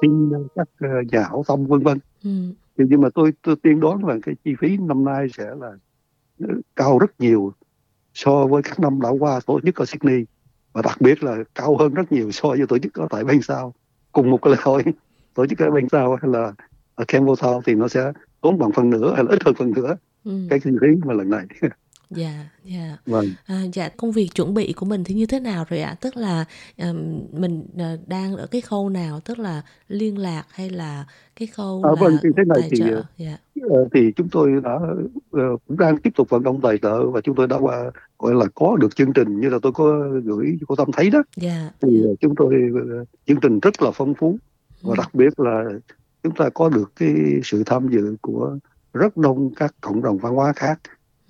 xin 0.00 0.32
các 0.54 0.68
ờ, 0.80 0.88
nhà 1.12 1.20
hảo 1.22 1.44
tâm 1.48 1.66
vân 1.66 1.80
vân 1.80 1.98
Ừ. 2.24 2.30
nhưng 2.76 3.00
mà 3.00 3.08
tôi 3.14 3.32
tôi 3.42 3.56
tiên 3.62 3.80
đoán 3.80 4.04
là 4.04 4.18
cái 4.22 4.34
chi 4.44 4.54
phí 4.60 4.76
năm 4.76 5.04
nay 5.04 5.26
sẽ 5.32 5.44
là 5.60 5.72
ờ, 6.40 6.48
cao 6.76 6.98
rất 6.98 7.20
nhiều 7.20 7.52
so 8.14 8.46
với 8.46 8.62
các 8.62 8.80
năm 8.80 9.00
đã 9.00 9.08
qua 9.20 9.40
tổ 9.46 9.60
chức 9.60 9.76
ở 9.76 9.84
Sydney 9.84 10.24
và 10.74 10.82
đặc 10.82 11.00
biệt 11.00 11.22
là 11.24 11.36
cao 11.54 11.76
hơn 11.78 11.94
rất 11.94 12.12
nhiều 12.12 12.30
so 12.30 12.48
với 12.48 12.66
tổ 12.68 12.78
chức 12.78 12.94
ở 12.94 13.06
tại 13.10 13.24
bên 13.24 13.42
sau 13.42 13.74
cùng 14.12 14.30
một 14.30 14.38
cái 14.42 14.52
lễ 14.52 14.58
hội 14.62 14.82
tổ 15.34 15.46
chức 15.46 15.58
ở 15.58 15.70
bên 15.70 15.86
sau 15.92 16.16
hay 16.22 16.30
là 16.30 16.52
ở 16.94 17.04
Campbelltown 17.08 17.60
thì 17.66 17.74
nó 17.74 17.88
sẽ 17.88 18.12
tốn 18.40 18.58
bằng 18.58 18.72
phần 18.72 18.90
nửa 18.90 19.14
hay 19.14 19.24
là 19.24 19.30
ít 19.30 19.42
hơn 19.44 19.54
phần 19.54 19.72
nửa 19.76 19.96
Ừ. 20.24 20.46
cái 20.50 20.60
chi 20.60 20.70
phí 20.80 20.86
mà 21.04 21.14
lần 21.14 21.30
này 21.30 21.46
Dạ, 22.16 22.46
dạ. 22.64 22.96
vâng 23.06 23.24
À, 23.46 23.62
dạ 23.72 23.88
công 23.88 24.12
việc 24.12 24.28
chuẩn 24.34 24.54
bị 24.54 24.72
của 24.72 24.86
mình 24.86 25.04
thì 25.04 25.14
như 25.14 25.26
thế 25.26 25.40
nào 25.40 25.64
rồi 25.68 25.80
ạ? 25.80 25.96
Tức 26.00 26.16
là 26.16 26.44
ừm, 26.78 27.20
mình 27.32 27.66
ờ, 27.78 27.98
đang 28.06 28.36
ở 28.36 28.46
cái 28.46 28.60
khâu 28.60 28.88
nào? 28.88 29.20
Tức 29.20 29.38
là 29.38 29.62
liên 29.88 30.18
lạc 30.18 30.44
hay 30.50 30.70
là 30.70 31.04
cái 31.36 31.46
khâu 31.46 31.82
À, 31.84 31.90
là 31.90 32.00
vâng, 32.00 32.16
thế 32.22 32.44
này 32.46 32.68
thì, 32.70 32.78
trợ? 32.78 32.94
ờ, 32.94 33.04
Dạ. 33.16 33.36
Ờ, 33.70 33.88
thì 33.94 34.12
chúng 34.16 34.28
tôi 34.28 34.50
đã 34.64 34.78
cũng 35.68 35.76
đang 35.78 35.96
tiếp 35.98 36.10
tục 36.16 36.28
vận 36.30 36.42
động 36.42 36.60
tài 36.62 36.78
trợ 36.78 37.10
và 37.10 37.20
chúng 37.20 37.34
tôi 37.34 37.46
đã 37.48 37.56
qua 37.60 37.90
gọi 38.18 38.34
là 38.34 38.46
có 38.54 38.76
được 38.76 38.96
chương 38.96 39.12
trình 39.12 39.40
như 39.40 39.48
là 39.48 39.58
tôi 39.62 39.72
có 39.72 40.08
gửi 40.24 40.56
cô 40.68 40.76
Tâm 40.76 40.88
thấy 40.92 41.10
đó 41.10 41.22
Dạ. 41.36 41.70
thì 41.82 42.02
ờ, 42.02 42.14
chúng 42.20 42.34
tôi 42.36 42.54
chương 43.26 43.40
trình 43.42 43.60
rất 43.60 43.82
là 43.82 43.90
phong 43.94 44.14
phú 44.14 44.38
và 44.82 44.90
Ừ. 44.90 44.94
đặc 44.98 45.14
biệt 45.14 45.40
là 45.40 45.64
chúng 46.22 46.34
ta 46.34 46.48
có 46.54 46.68
được 46.68 46.92
cái 46.96 47.14
sự 47.44 47.62
tham 47.66 47.88
dự 47.88 48.16
của 48.20 48.58
rất 48.92 49.16
đông 49.16 49.54
các 49.54 49.74
cộng 49.80 50.02
đồng 50.02 50.18
văn 50.18 50.34
hóa 50.34 50.52
khác 50.56 50.80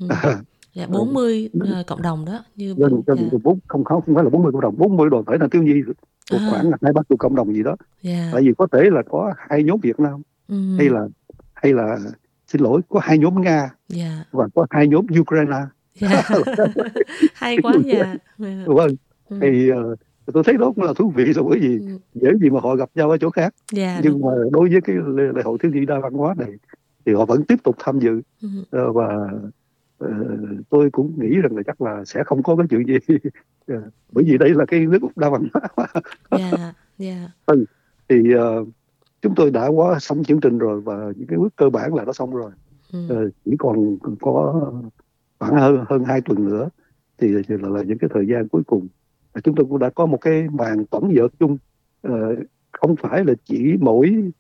Ừ. 0.01 0.07
Dạ 0.75 0.87
40 0.87 1.51
ờ, 1.61 1.83
cộng 1.87 2.03
đồng 2.03 2.25
đó 2.25 2.45
như 2.57 2.75
dân 2.79 3.03
dạ. 3.07 3.15
dân 3.15 3.29
bốn 3.43 3.59
không 3.69 3.85
không 3.85 4.01
không 4.05 4.15
phải 4.15 4.25
là 4.25 4.31
40 4.31 4.53
cộng 4.53 4.61
đồng 4.61 4.75
40 4.79 5.11
đoàn 5.11 5.25
thể 5.27 5.37
là 5.41 5.47
tiêu 5.51 5.63
nhi 5.63 5.83
À. 6.31 6.39
khoảng 6.51 6.71
hai 6.83 6.93
ba 6.93 7.03
chục 7.09 7.19
cộng 7.19 7.35
đồng 7.35 7.55
gì 7.55 7.63
đó 7.63 7.77
Dạ. 8.03 8.31
tại 8.33 8.43
vì 8.43 8.53
có 8.59 8.67
thể 8.73 8.91
là 8.91 9.03
có 9.11 9.35
hai 9.37 9.63
nhóm 9.63 9.81
Việt 9.83 10.01
Nam 10.01 10.23
Ừ. 10.49 10.77
hay 10.79 10.89
là 10.89 11.09
hay 11.55 11.73
là 11.73 11.99
xin 12.47 12.63
lỗi 12.63 12.81
có 12.89 13.01
hai 13.03 13.19
nhóm 13.19 13.41
Nga 13.43 13.71
Dạ. 13.89 14.25
và 14.33 14.49
có 14.55 14.67
hai 14.71 14.89
nhóm 14.89 15.07
Ukraine 15.21 15.57
Dạ. 15.95 16.23
Hay 17.35 17.57
quá 17.63 17.73
dạ. 17.85 18.15
Dạ. 18.39 18.65
vâng 18.67 18.91
Ừ. 19.29 19.39
thì 19.41 19.71
ờ, 19.71 19.97
tôi 20.33 20.43
thấy 20.47 20.57
đó 20.57 20.73
cũng 20.77 20.85
là 20.85 20.93
thú 20.97 21.13
vị 21.17 21.25
rồi 21.33 21.45
bởi 21.49 21.59
vì 21.59 21.79
Ừ. 21.79 21.99
dễ 22.15 22.31
gì 22.43 22.51
mà 22.51 22.61
họ 22.61 22.77
gặp 22.77 22.89
nhau 22.95 23.11
ở 23.11 23.17
chỗ 23.19 23.31
khác 23.31 23.55
Dạ 23.73 24.01
nhưng 24.03 24.21
mà 24.21 24.29
đối 24.53 24.69
với 24.69 24.81
cái 24.85 24.97
lễ, 25.17 25.43
hội 25.45 25.59
thiếu 25.63 25.73
nhi 25.75 25.87
đa 25.87 25.99
văn 26.03 26.13
hóa 26.13 26.35
này 26.39 26.51
thì 27.07 27.13
họ 27.15 27.25
vẫn 27.25 27.45
tiếp 27.45 27.57
tục 27.65 27.77
tham 27.79 27.99
dự 28.01 28.21
Ừ. 28.43 28.49
Ờ, 28.71 28.93
và 28.93 29.07
tôi 30.71 30.91
cũng 30.91 31.13
nghĩ 31.21 31.37
rằng 31.37 31.57
là 31.57 31.63
chắc 31.67 31.81
là 31.83 32.05
sẽ 32.05 32.25
không 32.25 32.43
có 32.43 32.57
cái 32.57 32.67
chuyện 32.71 32.87
gì 32.87 33.15
Ờ, 33.67 33.91
bởi 34.13 34.25
vì 34.25 34.39
đây 34.39 34.51
là 34.51 34.65
cái 34.65 34.87
nước 34.87 34.99
đa 35.17 35.31
văn 35.31 35.49
hóa 35.77 35.87
Dạ. 36.39 36.73
Dạ. 36.99 37.29
thì 38.09 38.33
ờ, 38.33 38.65
chúng 39.23 39.35
tôi 39.35 39.51
đã 39.51 39.67
quá 39.67 39.99
xong 40.01 40.25
chương 40.25 40.41
trình 40.41 40.59
rồi 40.59 40.81
và 40.81 41.13
những 41.17 41.27
cái 41.27 41.39
bước 41.39 41.57
cơ 41.57 41.71
bản 41.71 41.95
là 41.95 42.05
đã 42.05 42.13
xong 42.13 42.37
rồi 42.37 42.51
Ừ. 42.93 42.99
Ờ, 43.09 43.31
chỉ 43.45 43.57
còn 43.59 43.97
có 44.21 44.71
khoảng 45.39 45.57
hơn 45.57 45.85
hơn 45.89 46.05
hai 46.05 46.21
tuần 46.21 46.45
nữa 46.45 46.69
thì, 47.19 47.29
là, 47.29 47.69
là 47.69 47.83
những 47.83 47.99
cái 47.99 48.11
thời 48.15 48.27
gian 48.27 48.49
cuối 48.49 48.63
cùng 48.67 48.89
chúng 49.45 49.55
tôi 49.55 49.67
cũng 49.69 49.79
đã 49.79 49.91
có 49.91 50.07
một 50.07 50.19
cái 50.21 50.49
màn 50.53 50.87
tổng 50.87 51.15
dợt 51.17 51.29
chung 51.39 51.59
Ờ, 52.03 52.37
không 52.73 52.97
phải 52.97 53.25
là 53.25 53.35
chỉ 53.45 53.77
mỗi 53.81 54.31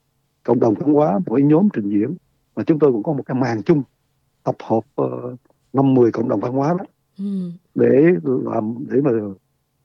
cộng 0.42 0.60
đồng 0.60 0.74
văn 0.74 0.92
hóa 0.94 1.20
mỗi 1.26 1.42
nhóm 1.42 1.68
trình 1.72 1.90
diễn 1.90 2.14
mà 2.56 2.62
chúng 2.64 2.78
tôi 2.78 2.92
cũng 2.92 3.02
có 3.02 3.12
một 3.12 3.22
cái 3.26 3.34
màn 3.40 3.62
chung 3.62 3.82
tập 4.44 4.56
hợp 4.64 4.84
uh, 5.02 5.38
năm 5.72 5.94
mười 5.94 6.12
cộng 6.12 6.28
đồng 6.28 6.40
văn 6.40 6.52
hóa 6.52 6.74
đó 6.78 6.84
Ừ. 7.18 7.50
để 7.74 8.12
làm 8.24 8.74
để 8.90 9.00
mà 9.00 9.10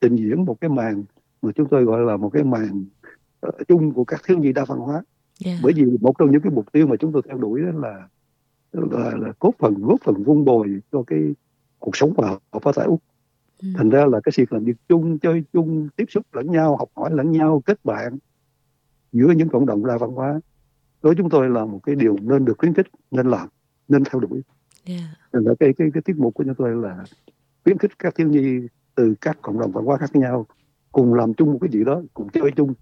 trình 0.02 0.16
diễn 0.16 0.46
một 0.46 0.58
cái 0.62 0.70
màn 0.70 1.04
mà 1.42 1.52
chúng 1.56 1.68
tôi 1.70 1.84
gọi 1.84 2.02
là 2.02 2.18
một 2.18 2.30
cái 2.30 2.44
màn 2.44 2.86
ờ, 3.40 3.52
chung 3.68 3.92
của 3.94 4.04
các 4.04 4.22
thiếu 4.28 4.38
nhi 4.38 4.54
đa 4.54 4.66
văn 4.66 4.80
hóa 4.80 5.04
Dạ. 5.40 5.60
bởi 5.64 5.74
vì 5.74 5.84
một 6.02 6.14
trong 6.20 6.32
những 6.32 6.42
cái 6.42 6.52
mục 6.54 6.72
tiêu 6.72 6.88
mà 6.88 6.96
chúng 6.96 7.12
tôi 7.12 7.22
theo 7.28 7.38
đuổi 7.38 7.62
đó 7.62 7.80
là 7.80 8.08
là, 8.72 9.12
là 9.18 9.34
góp 9.40 9.56
phần 9.60 9.74
góp 9.82 10.02
phần 10.02 10.24
vun 10.24 10.46
bồi 10.46 10.80
cho 10.92 11.04
cái 11.08 11.20
cuộc 11.80 11.96
sống 11.96 12.14
và 12.18 12.28
học 12.52 12.64
ở 12.64 12.72
tại 12.76 12.86
úc 12.86 13.02
Ừ. 13.64 13.68
thành 13.76 13.90
ra 13.90 14.06
là 14.06 14.20
cái 14.24 14.32
việc 14.38 14.54
làm 14.54 14.64
việc 14.64 14.76
chung 14.90 15.20
chơi 15.20 15.44
chung 15.54 15.90
tiếp 15.96 16.06
xúc 16.10 16.26
lẫn 16.34 16.52
nhau 16.52 16.78
học 16.78 16.90
hỏi 16.96 17.10
lẫn 17.14 17.32
nhau 17.32 17.62
kết 17.66 17.86
bạn 17.86 18.18
giữa 19.12 19.32
những 19.32 19.50
cộng 19.50 19.66
đồng 19.66 19.86
đa 19.86 19.98
văn 19.98 20.10
hóa 20.12 20.32
đối 21.02 21.14
với 21.14 21.16
chúng 21.18 21.30
tôi 21.30 21.50
là 21.50 21.66
một 21.66 21.80
cái 21.84 21.96
điều 21.96 22.16
nên 22.22 22.46
được 22.46 22.58
khuyến 22.58 22.74
khích 22.74 22.88
nên 23.12 23.28
làm 23.30 23.48
nên 23.88 24.04
theo 24.04 24.20
đuổi 24.20 24.42
Dạ. 24.88 25.16
Thành 25.34 25.44
ra 25.44 25.54
cái, 25.60 25.74
cái 25.78 25.88
cái 25.94 26.02
tiết 26.02 26.18
mục 26.18 26.34
của 26.34 26.44
chúng 26.44 26.56
tôi 26.56 26.76
là 26.76 27.04
khuyến 27.64 27.78
khích 27.78 28.00
các 28.00 28.16
thiếu 28.16 28.28
nhi 28.30 28.60
từ 28.96 29.16
các 29.22 29.38
cộng 29.42 29.60
đồng 29.60 29.72
văn 29.72 29.86
hóa 29.86 29.98
khác 29.98 30.16
nhau 30.16 30.46
cùng 30.92 31.14
làm 31.14 31.34
chung 31.34 31.52
một 31.52 31.58
cái 31.62 31.70
gì 31.72 31.84
đó 31.84 32.02
cùng 32.14 32.30
chơi 32.34 32.52
chung 32.56 32.74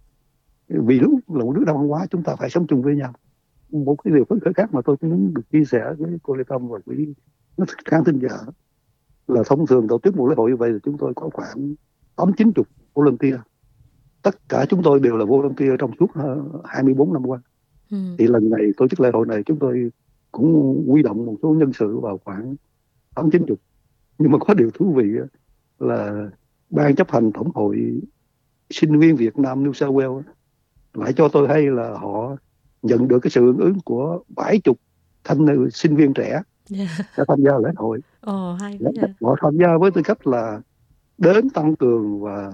vì 0.67 0.99
lúc 0.99 1.11
là 1.27 1.43
một 1.45 1.53
nước 1.55 1.63
đa 1.67 1.73
văn 1.73 1.87
hóa 1.87 2.05
chúng 2.09 2.23
ta 2.23 2.35
phải 2.35 2.49
sống 2.49 2.67
chung 2.67 2.81
với 2.81 2.95
nhau 2.95 3.13
một 3.69 3.95
cái 4.03 4.13
điều 4.13 4.25
phấn 4.25 4.39
khởi 4.39 4.53
khác 4.53 4.73
mà 4.73 4.81
tôi 4.85 4.97
cũng 4.97 5.09
muốn 5.09 5.33
được 5.33 5.41
chia 5.51 5.65
sẻ 5.65 5.93
với 5.97 6.17
cô 6.23 6.35
Lê 6.35 6.43
Tâm 6.47 6.67
và 6.67 6.79
quý 6.85 7.13
nó 7.57 7.65
khán 7.85 8.03
thính 8.03 8.19
giả 8.19 8.37
là 9.27 9.43
thông 9.45 9.67
thường 9.67 9.87
tổ 9.87 9.99
chức 10.03 10.15
một 10.17 10.27
lễ 10.27 10.35
hội 10.37 10.51
như 10.51 10.57
vậy 10.57 10.71
thì 10.73 10.79
chúng 10.83 10.97
tôi 10.97 11.13
có 11.15 11.29
khoảng 11.33 11.75
tám 12.15 12.31
chín 12.37 12.53
chục 12.53 12.67
volunteer 12.93 13.35
tất 14.21 14.49
cả 14.49 14.65
chúng 14.69 14.83
tôi 14.83 14.99
đều 14.99 15.17
là 15.17 15.25
volunteer 15.25 15.71
trong 15.79 15.91
suốt 15.99 16.07
ờ, 16.13 16.43
24 16.65 17.13
năm 17.13 17.25
qua 17.25 17.39
Ừ. 17.91 17.97
thì 18.17 18.27
lần 18.27 18.49
này 18.49 18.61
tổ 18.77 18.87
chức 18.87 18.99
lễ 18.99 19.09
hội 19.13 19.25
này 19.27 19.43
chúng 19.43 19.59
tôi 19.59 19.91
cũng 20.35 20.83
quy 20.87 21.03
động 21.03 21.25
một 21.25 21.35
số 21.41 21.49
nhân 21.53 21.73
sự 21.73 21.99
vào 21.99 22.19
khoảng 22.25 22.55
tám 23.15 23.31
chín 23.31 23.45
chục. 23.47 23.59
Nhưng 24.17 24.31
mà 24.31 24.37
có 24.37 24.53
điều 24.53 24.71
thú 24.71 24.93
vị 24.93 25.09
là 25.79 26.29
ban 26.69 26.95
chấp 26.95 27.11
hành 27.11 27.31
tổng 27.31 27.51
hội 27.55 28.01
sinh 28.69 28.99
viên 28.99 29.15
Việt 29.15 29.37
Nam 29.37 29.63
New 29.63 29.73
South 29.73 29.95
Wales 29.95 30.21
lại 30.93 31.13
cho 31.13 31.27
tôi 31.27 31.47
hay 31.47 31.61
là 31.61 31.97
họ 31.97 32.35
nhận 32.81 33.07
được 33.07 33.19
cái 33.19 33.31
sự 33.31 33.41
hưởng 33.41 33.57
ứng 33.57 33.79
của 33.85 34.19
bảy 34.35 34.59
chục 34.59 34.77
thanh 35.23 35.45
niên 35.45 35.71
sinh 35.71 35.95
viên 35.95 36.13
trẻ 36.13 36.41
đã 37.17 37.25
tham 37.27 37.39
gia 37.41 37.51
lễ 37.57 37.69
hội. 37.75 37.99
Ồ 38.21 38.53
hay 38.53 38.79
họ 39.21 39.35
tham 39.41 39.57
gia 39.57 39.77
với 39.77 39.91
tư 39.91 40.01
cách 40.03 40.27
là 40.27 40.61
đến 41.17 41.49
tăng 41.49 41.75
cường 41.75 42.21
và 42.21 42.51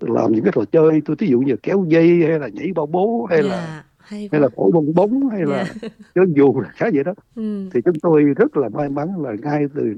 làm 0.00 0.32
những 0.32 0.44
cái 0.44 0.52
trò 0.56 0.64
chơi 0.72 1.02
tôi 1.04 1.16
ví 1.18 1.28
dụ 1.28 1.40
như 1.40 1.56
kéo 1.62 1.84
dây 1.88 2.24
hay 2.28 2.38
là 2.38 2.48
nhảy 2.48 2.72
bao 2.74 2.86
bố 2.86 3.26
hay 3.30 3.42
là 3.42 3.48
Dạ. 3.48 3.93
Hay 4.04 4.28
hay 4.32 4.40
là 4.40 4.48
thổi 4.56 4.70
bong 4.72 4.94
bóng 4.94 5.28
hay 5.28 5.42
là 5.46 5.64
Dạ. 5.82 5.88
chơi 6.14 6.24
dù 6.36 6.60
là 6.60 6.68
khá 6.74 6.86
vậy 6.94 7.04
đó 7.04 7.14
Ừ. 7.36 7.68
thì 7.74 7.80
chúng 7.84 7.94
tôi 8.02 8.22
rất 8.24 8.56
là 8.56 8.68
may 8.68 8.88
mắn 8.88 9.22
là 9.22 9.34
ngay 9.42 9.64
từ 9.74 9.94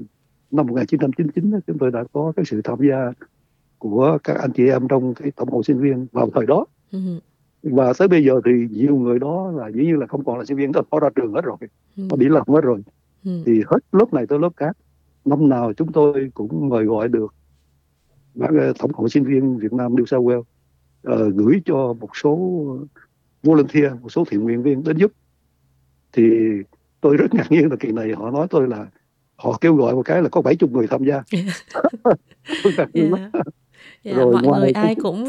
năm 0.51 0.67
1999 0.67 1.51
đó, 1.51 1.57
chúng 1.67 1.77
tôi 1.77 1.91
đã 1.91 2.03
có 2.13 2.33
cái 2.35 2.45
sự 2.45 2.61
tham 2.63 2.79
gia 2.89 3.11
của 3.77 4.17
các 4.23 4.37
anh 4.37 4.51
chị 4.51 4.67
em 4.69 4.87
trong 4.87 5.13
cái 5.13 5.31
tổng 5.31 5.49
hội 5.49 5.63
sinh 5.63 5.79
viên 5.79 6.07
vào 6.11 6.29
thời 6.35 6.45
đó 6.45 6.65
ừ. 6.91 6.99
và 7.63 7.93
tới 7.99 8.07
bây 8.07 8.23
giờ 8.25 8.41
thì 8.45 8.51
nhiều 8.71 8.95
người 8.97 9.19
đó 9.19 9.51
là 9.55 9.67
dĩ 9.67 9.81
nhiên 9.83 9.99
là 9.99 10.07
không 10.07 10.23
còn 10.25 10.37
là 10.39 10.45
sinh 10.45 10.57
viên 10.57 10.71
nữa 10.71 10.81
họ 10.91 10.99
ra 10.99 11.09
trường 11.15 11.33
hết 11.33 11.41
rồi 11.43 11.57
Ừ. 11.97 12.03
họ 12.11 12.15
đi 12.17 12.29
làm 12.29 12.43
hết 12.47 12.61
rồi 12.61 12.81
Ừ. 13.25 13.31
thì 13.45 13.61
hết 13.67 13.79
lớp 13.91 14.13
này 14.13 14.27
tới 14.27 14.39
lớp 14.39 14.49
khác 14.57 14.77
năm 15.25 15.49
nào 15.49 15.73
chúng 15.73 15.91
tôi 15.91 16.31
cũng 16.33 16.69
mời 16.69 16.85
gọi 16.85 17.07
được 17.07 17.33
ờ, 18.39 18.73
tổng 18.79 18.91
hội 18.93 19.09
sinh 19.09 19.23
viên 19.23 19.57
Việt 19.57 19.73
Nam 19.73 19.95
New 19.95 20.05
South 20.05 20.25
Wales 20.25 20.43
ờ, 21.03 21.29
gửi 21.29 21.61
cho 21.65 21.93
một 21.99 22.09
số 22.23 22.37
volunteer 23.43 23.91
một 24.01 24.09
số 24.11 24.23
thiện 24.31 24.43
nguyện 24.43 24.63
viên 24.63 24.83
đến 24.83 24.97
giúp 24.97 25.11
thì 26.13 26.23
tôi 27.01 27.17
rất 27.17 27.33
ngạc 27.33 27.51
nhiên 27.51 27.69
là 27.69 27.75
kỳ 27.79 27.91
này 27.91 28.11
họ 28.17 28.31
nói 28.31 28.47
tôi 28.49 28.67
là 28.67 28.85
họ 29.35 29.57
kêu 29.61 29.75
gọi 29.75 29.95
một 29.95 30.01
cái 30.05 30.21
là 30.21 30.29
có 30.29 30.41
70 30.41 30.69
người 30.73 30.87
tham 30.87 31.03
gia 31.03 31.23
nhiên 32.93 33.13
lắm. 33.13 33.29
Dạ. 33.33 33.41
Dạ, 34.03 34.13
Rồi 34.13 34.33
mọi 34.33 34.43
ngoài 34.43 34.61
người 34.61 34.71
ai 34.71 34.95
cũng 34.95 35.25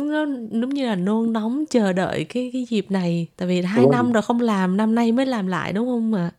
giống 0.53 0.69
như 0.69 0.87
là 0.87 0.95
nôn 0.97 1.33
nóng 1.33 1.65
chờ 1.71 1.93
đợi 1.93 2.25
cái 2.29 2.51
cái 2.53 2.65
dịp 2.69 2.91
này 2.91 3.29
tại 3.37 3.49
vì 3.49 3.63
hai 3.63 3.83
Đúng. 3.83 3.91
năm 3.93 4.13
rồi 4.13 4.23
không 4.23 4.41
làm 4.41 4.77
năm 4.77 4.95
nay 4.95 5.13
mới 5.13 5.27
làm 5.27 5.47
lại 5.47 5.73
đúng 5.73 5.87
không 5.87 6.15
ạ? 6.15 6.31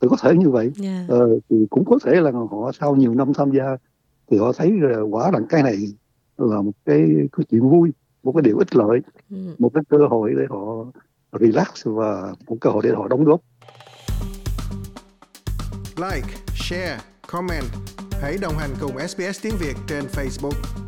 tôi 0.00 0.08
có 0.10 0.16
thể 0.22 0.34
như 0.36 0.50
vậy 0.50 0.70
Dạ. 0.74 1.04
ờ, 1.08 1.38
thì 1.50 1.66
cũng 1.70 1.84
có 1.84 1.98
thể 2.04 2.20
là 2.20 2.30
họ 2.30 2.72
sau 2.80 2.96
nhiều 2.96 3.14
năm 3.14 3.32
tham 3.34 3.50
gia 3.50 3.76
thì 4.30 4.38
họ 4.38 4.52
thấy 4.52 4.72
là 4.80 5.00
quả 5.00 5.30
rằng 5.30 5.46
cái 5.48 5.62
này 5.62 5.76
là 6.38 6.62
một 6.62 6.72
cái, 6.84 7.06
cái 7.32 7.46
chuyện 7.50 7.68
vui 7.68 7.90
một 8.26 8.32
cái 8.32 8.42
điều 8.42 8.58
ích 8.58 8.76
lợi 8.76 9.00
Ừ. 9.30 9.36
một 9.58 9.70
cái 9.74 9.82
cơ 9.88 9.98
hội 10.10 10.34
để 10.38 10.44
họ 10.50 10.84
relax 11.40 11.68
và 11.84 12.34
một 12.46 12.56
cơ 12.60 12.70
hội 12.70 12.82
để 12.84 12.90
họ 12.96 13.08
đóng 13.08 13.24
góp 13.24 13.40
Like, 15.96 16.28
share, 16.54 16.98
comment. 17.26 17.64
Hãy 18.22 18.38
đồng 18.42 18.54
hành 18.58 18.70
cùng 18.80 18.98
SBS 19.08 19.42
tiếng 19.42 19.54
Việt 19.60 19.74
trên 19.88 20.04
Facebook. 20.04 20.85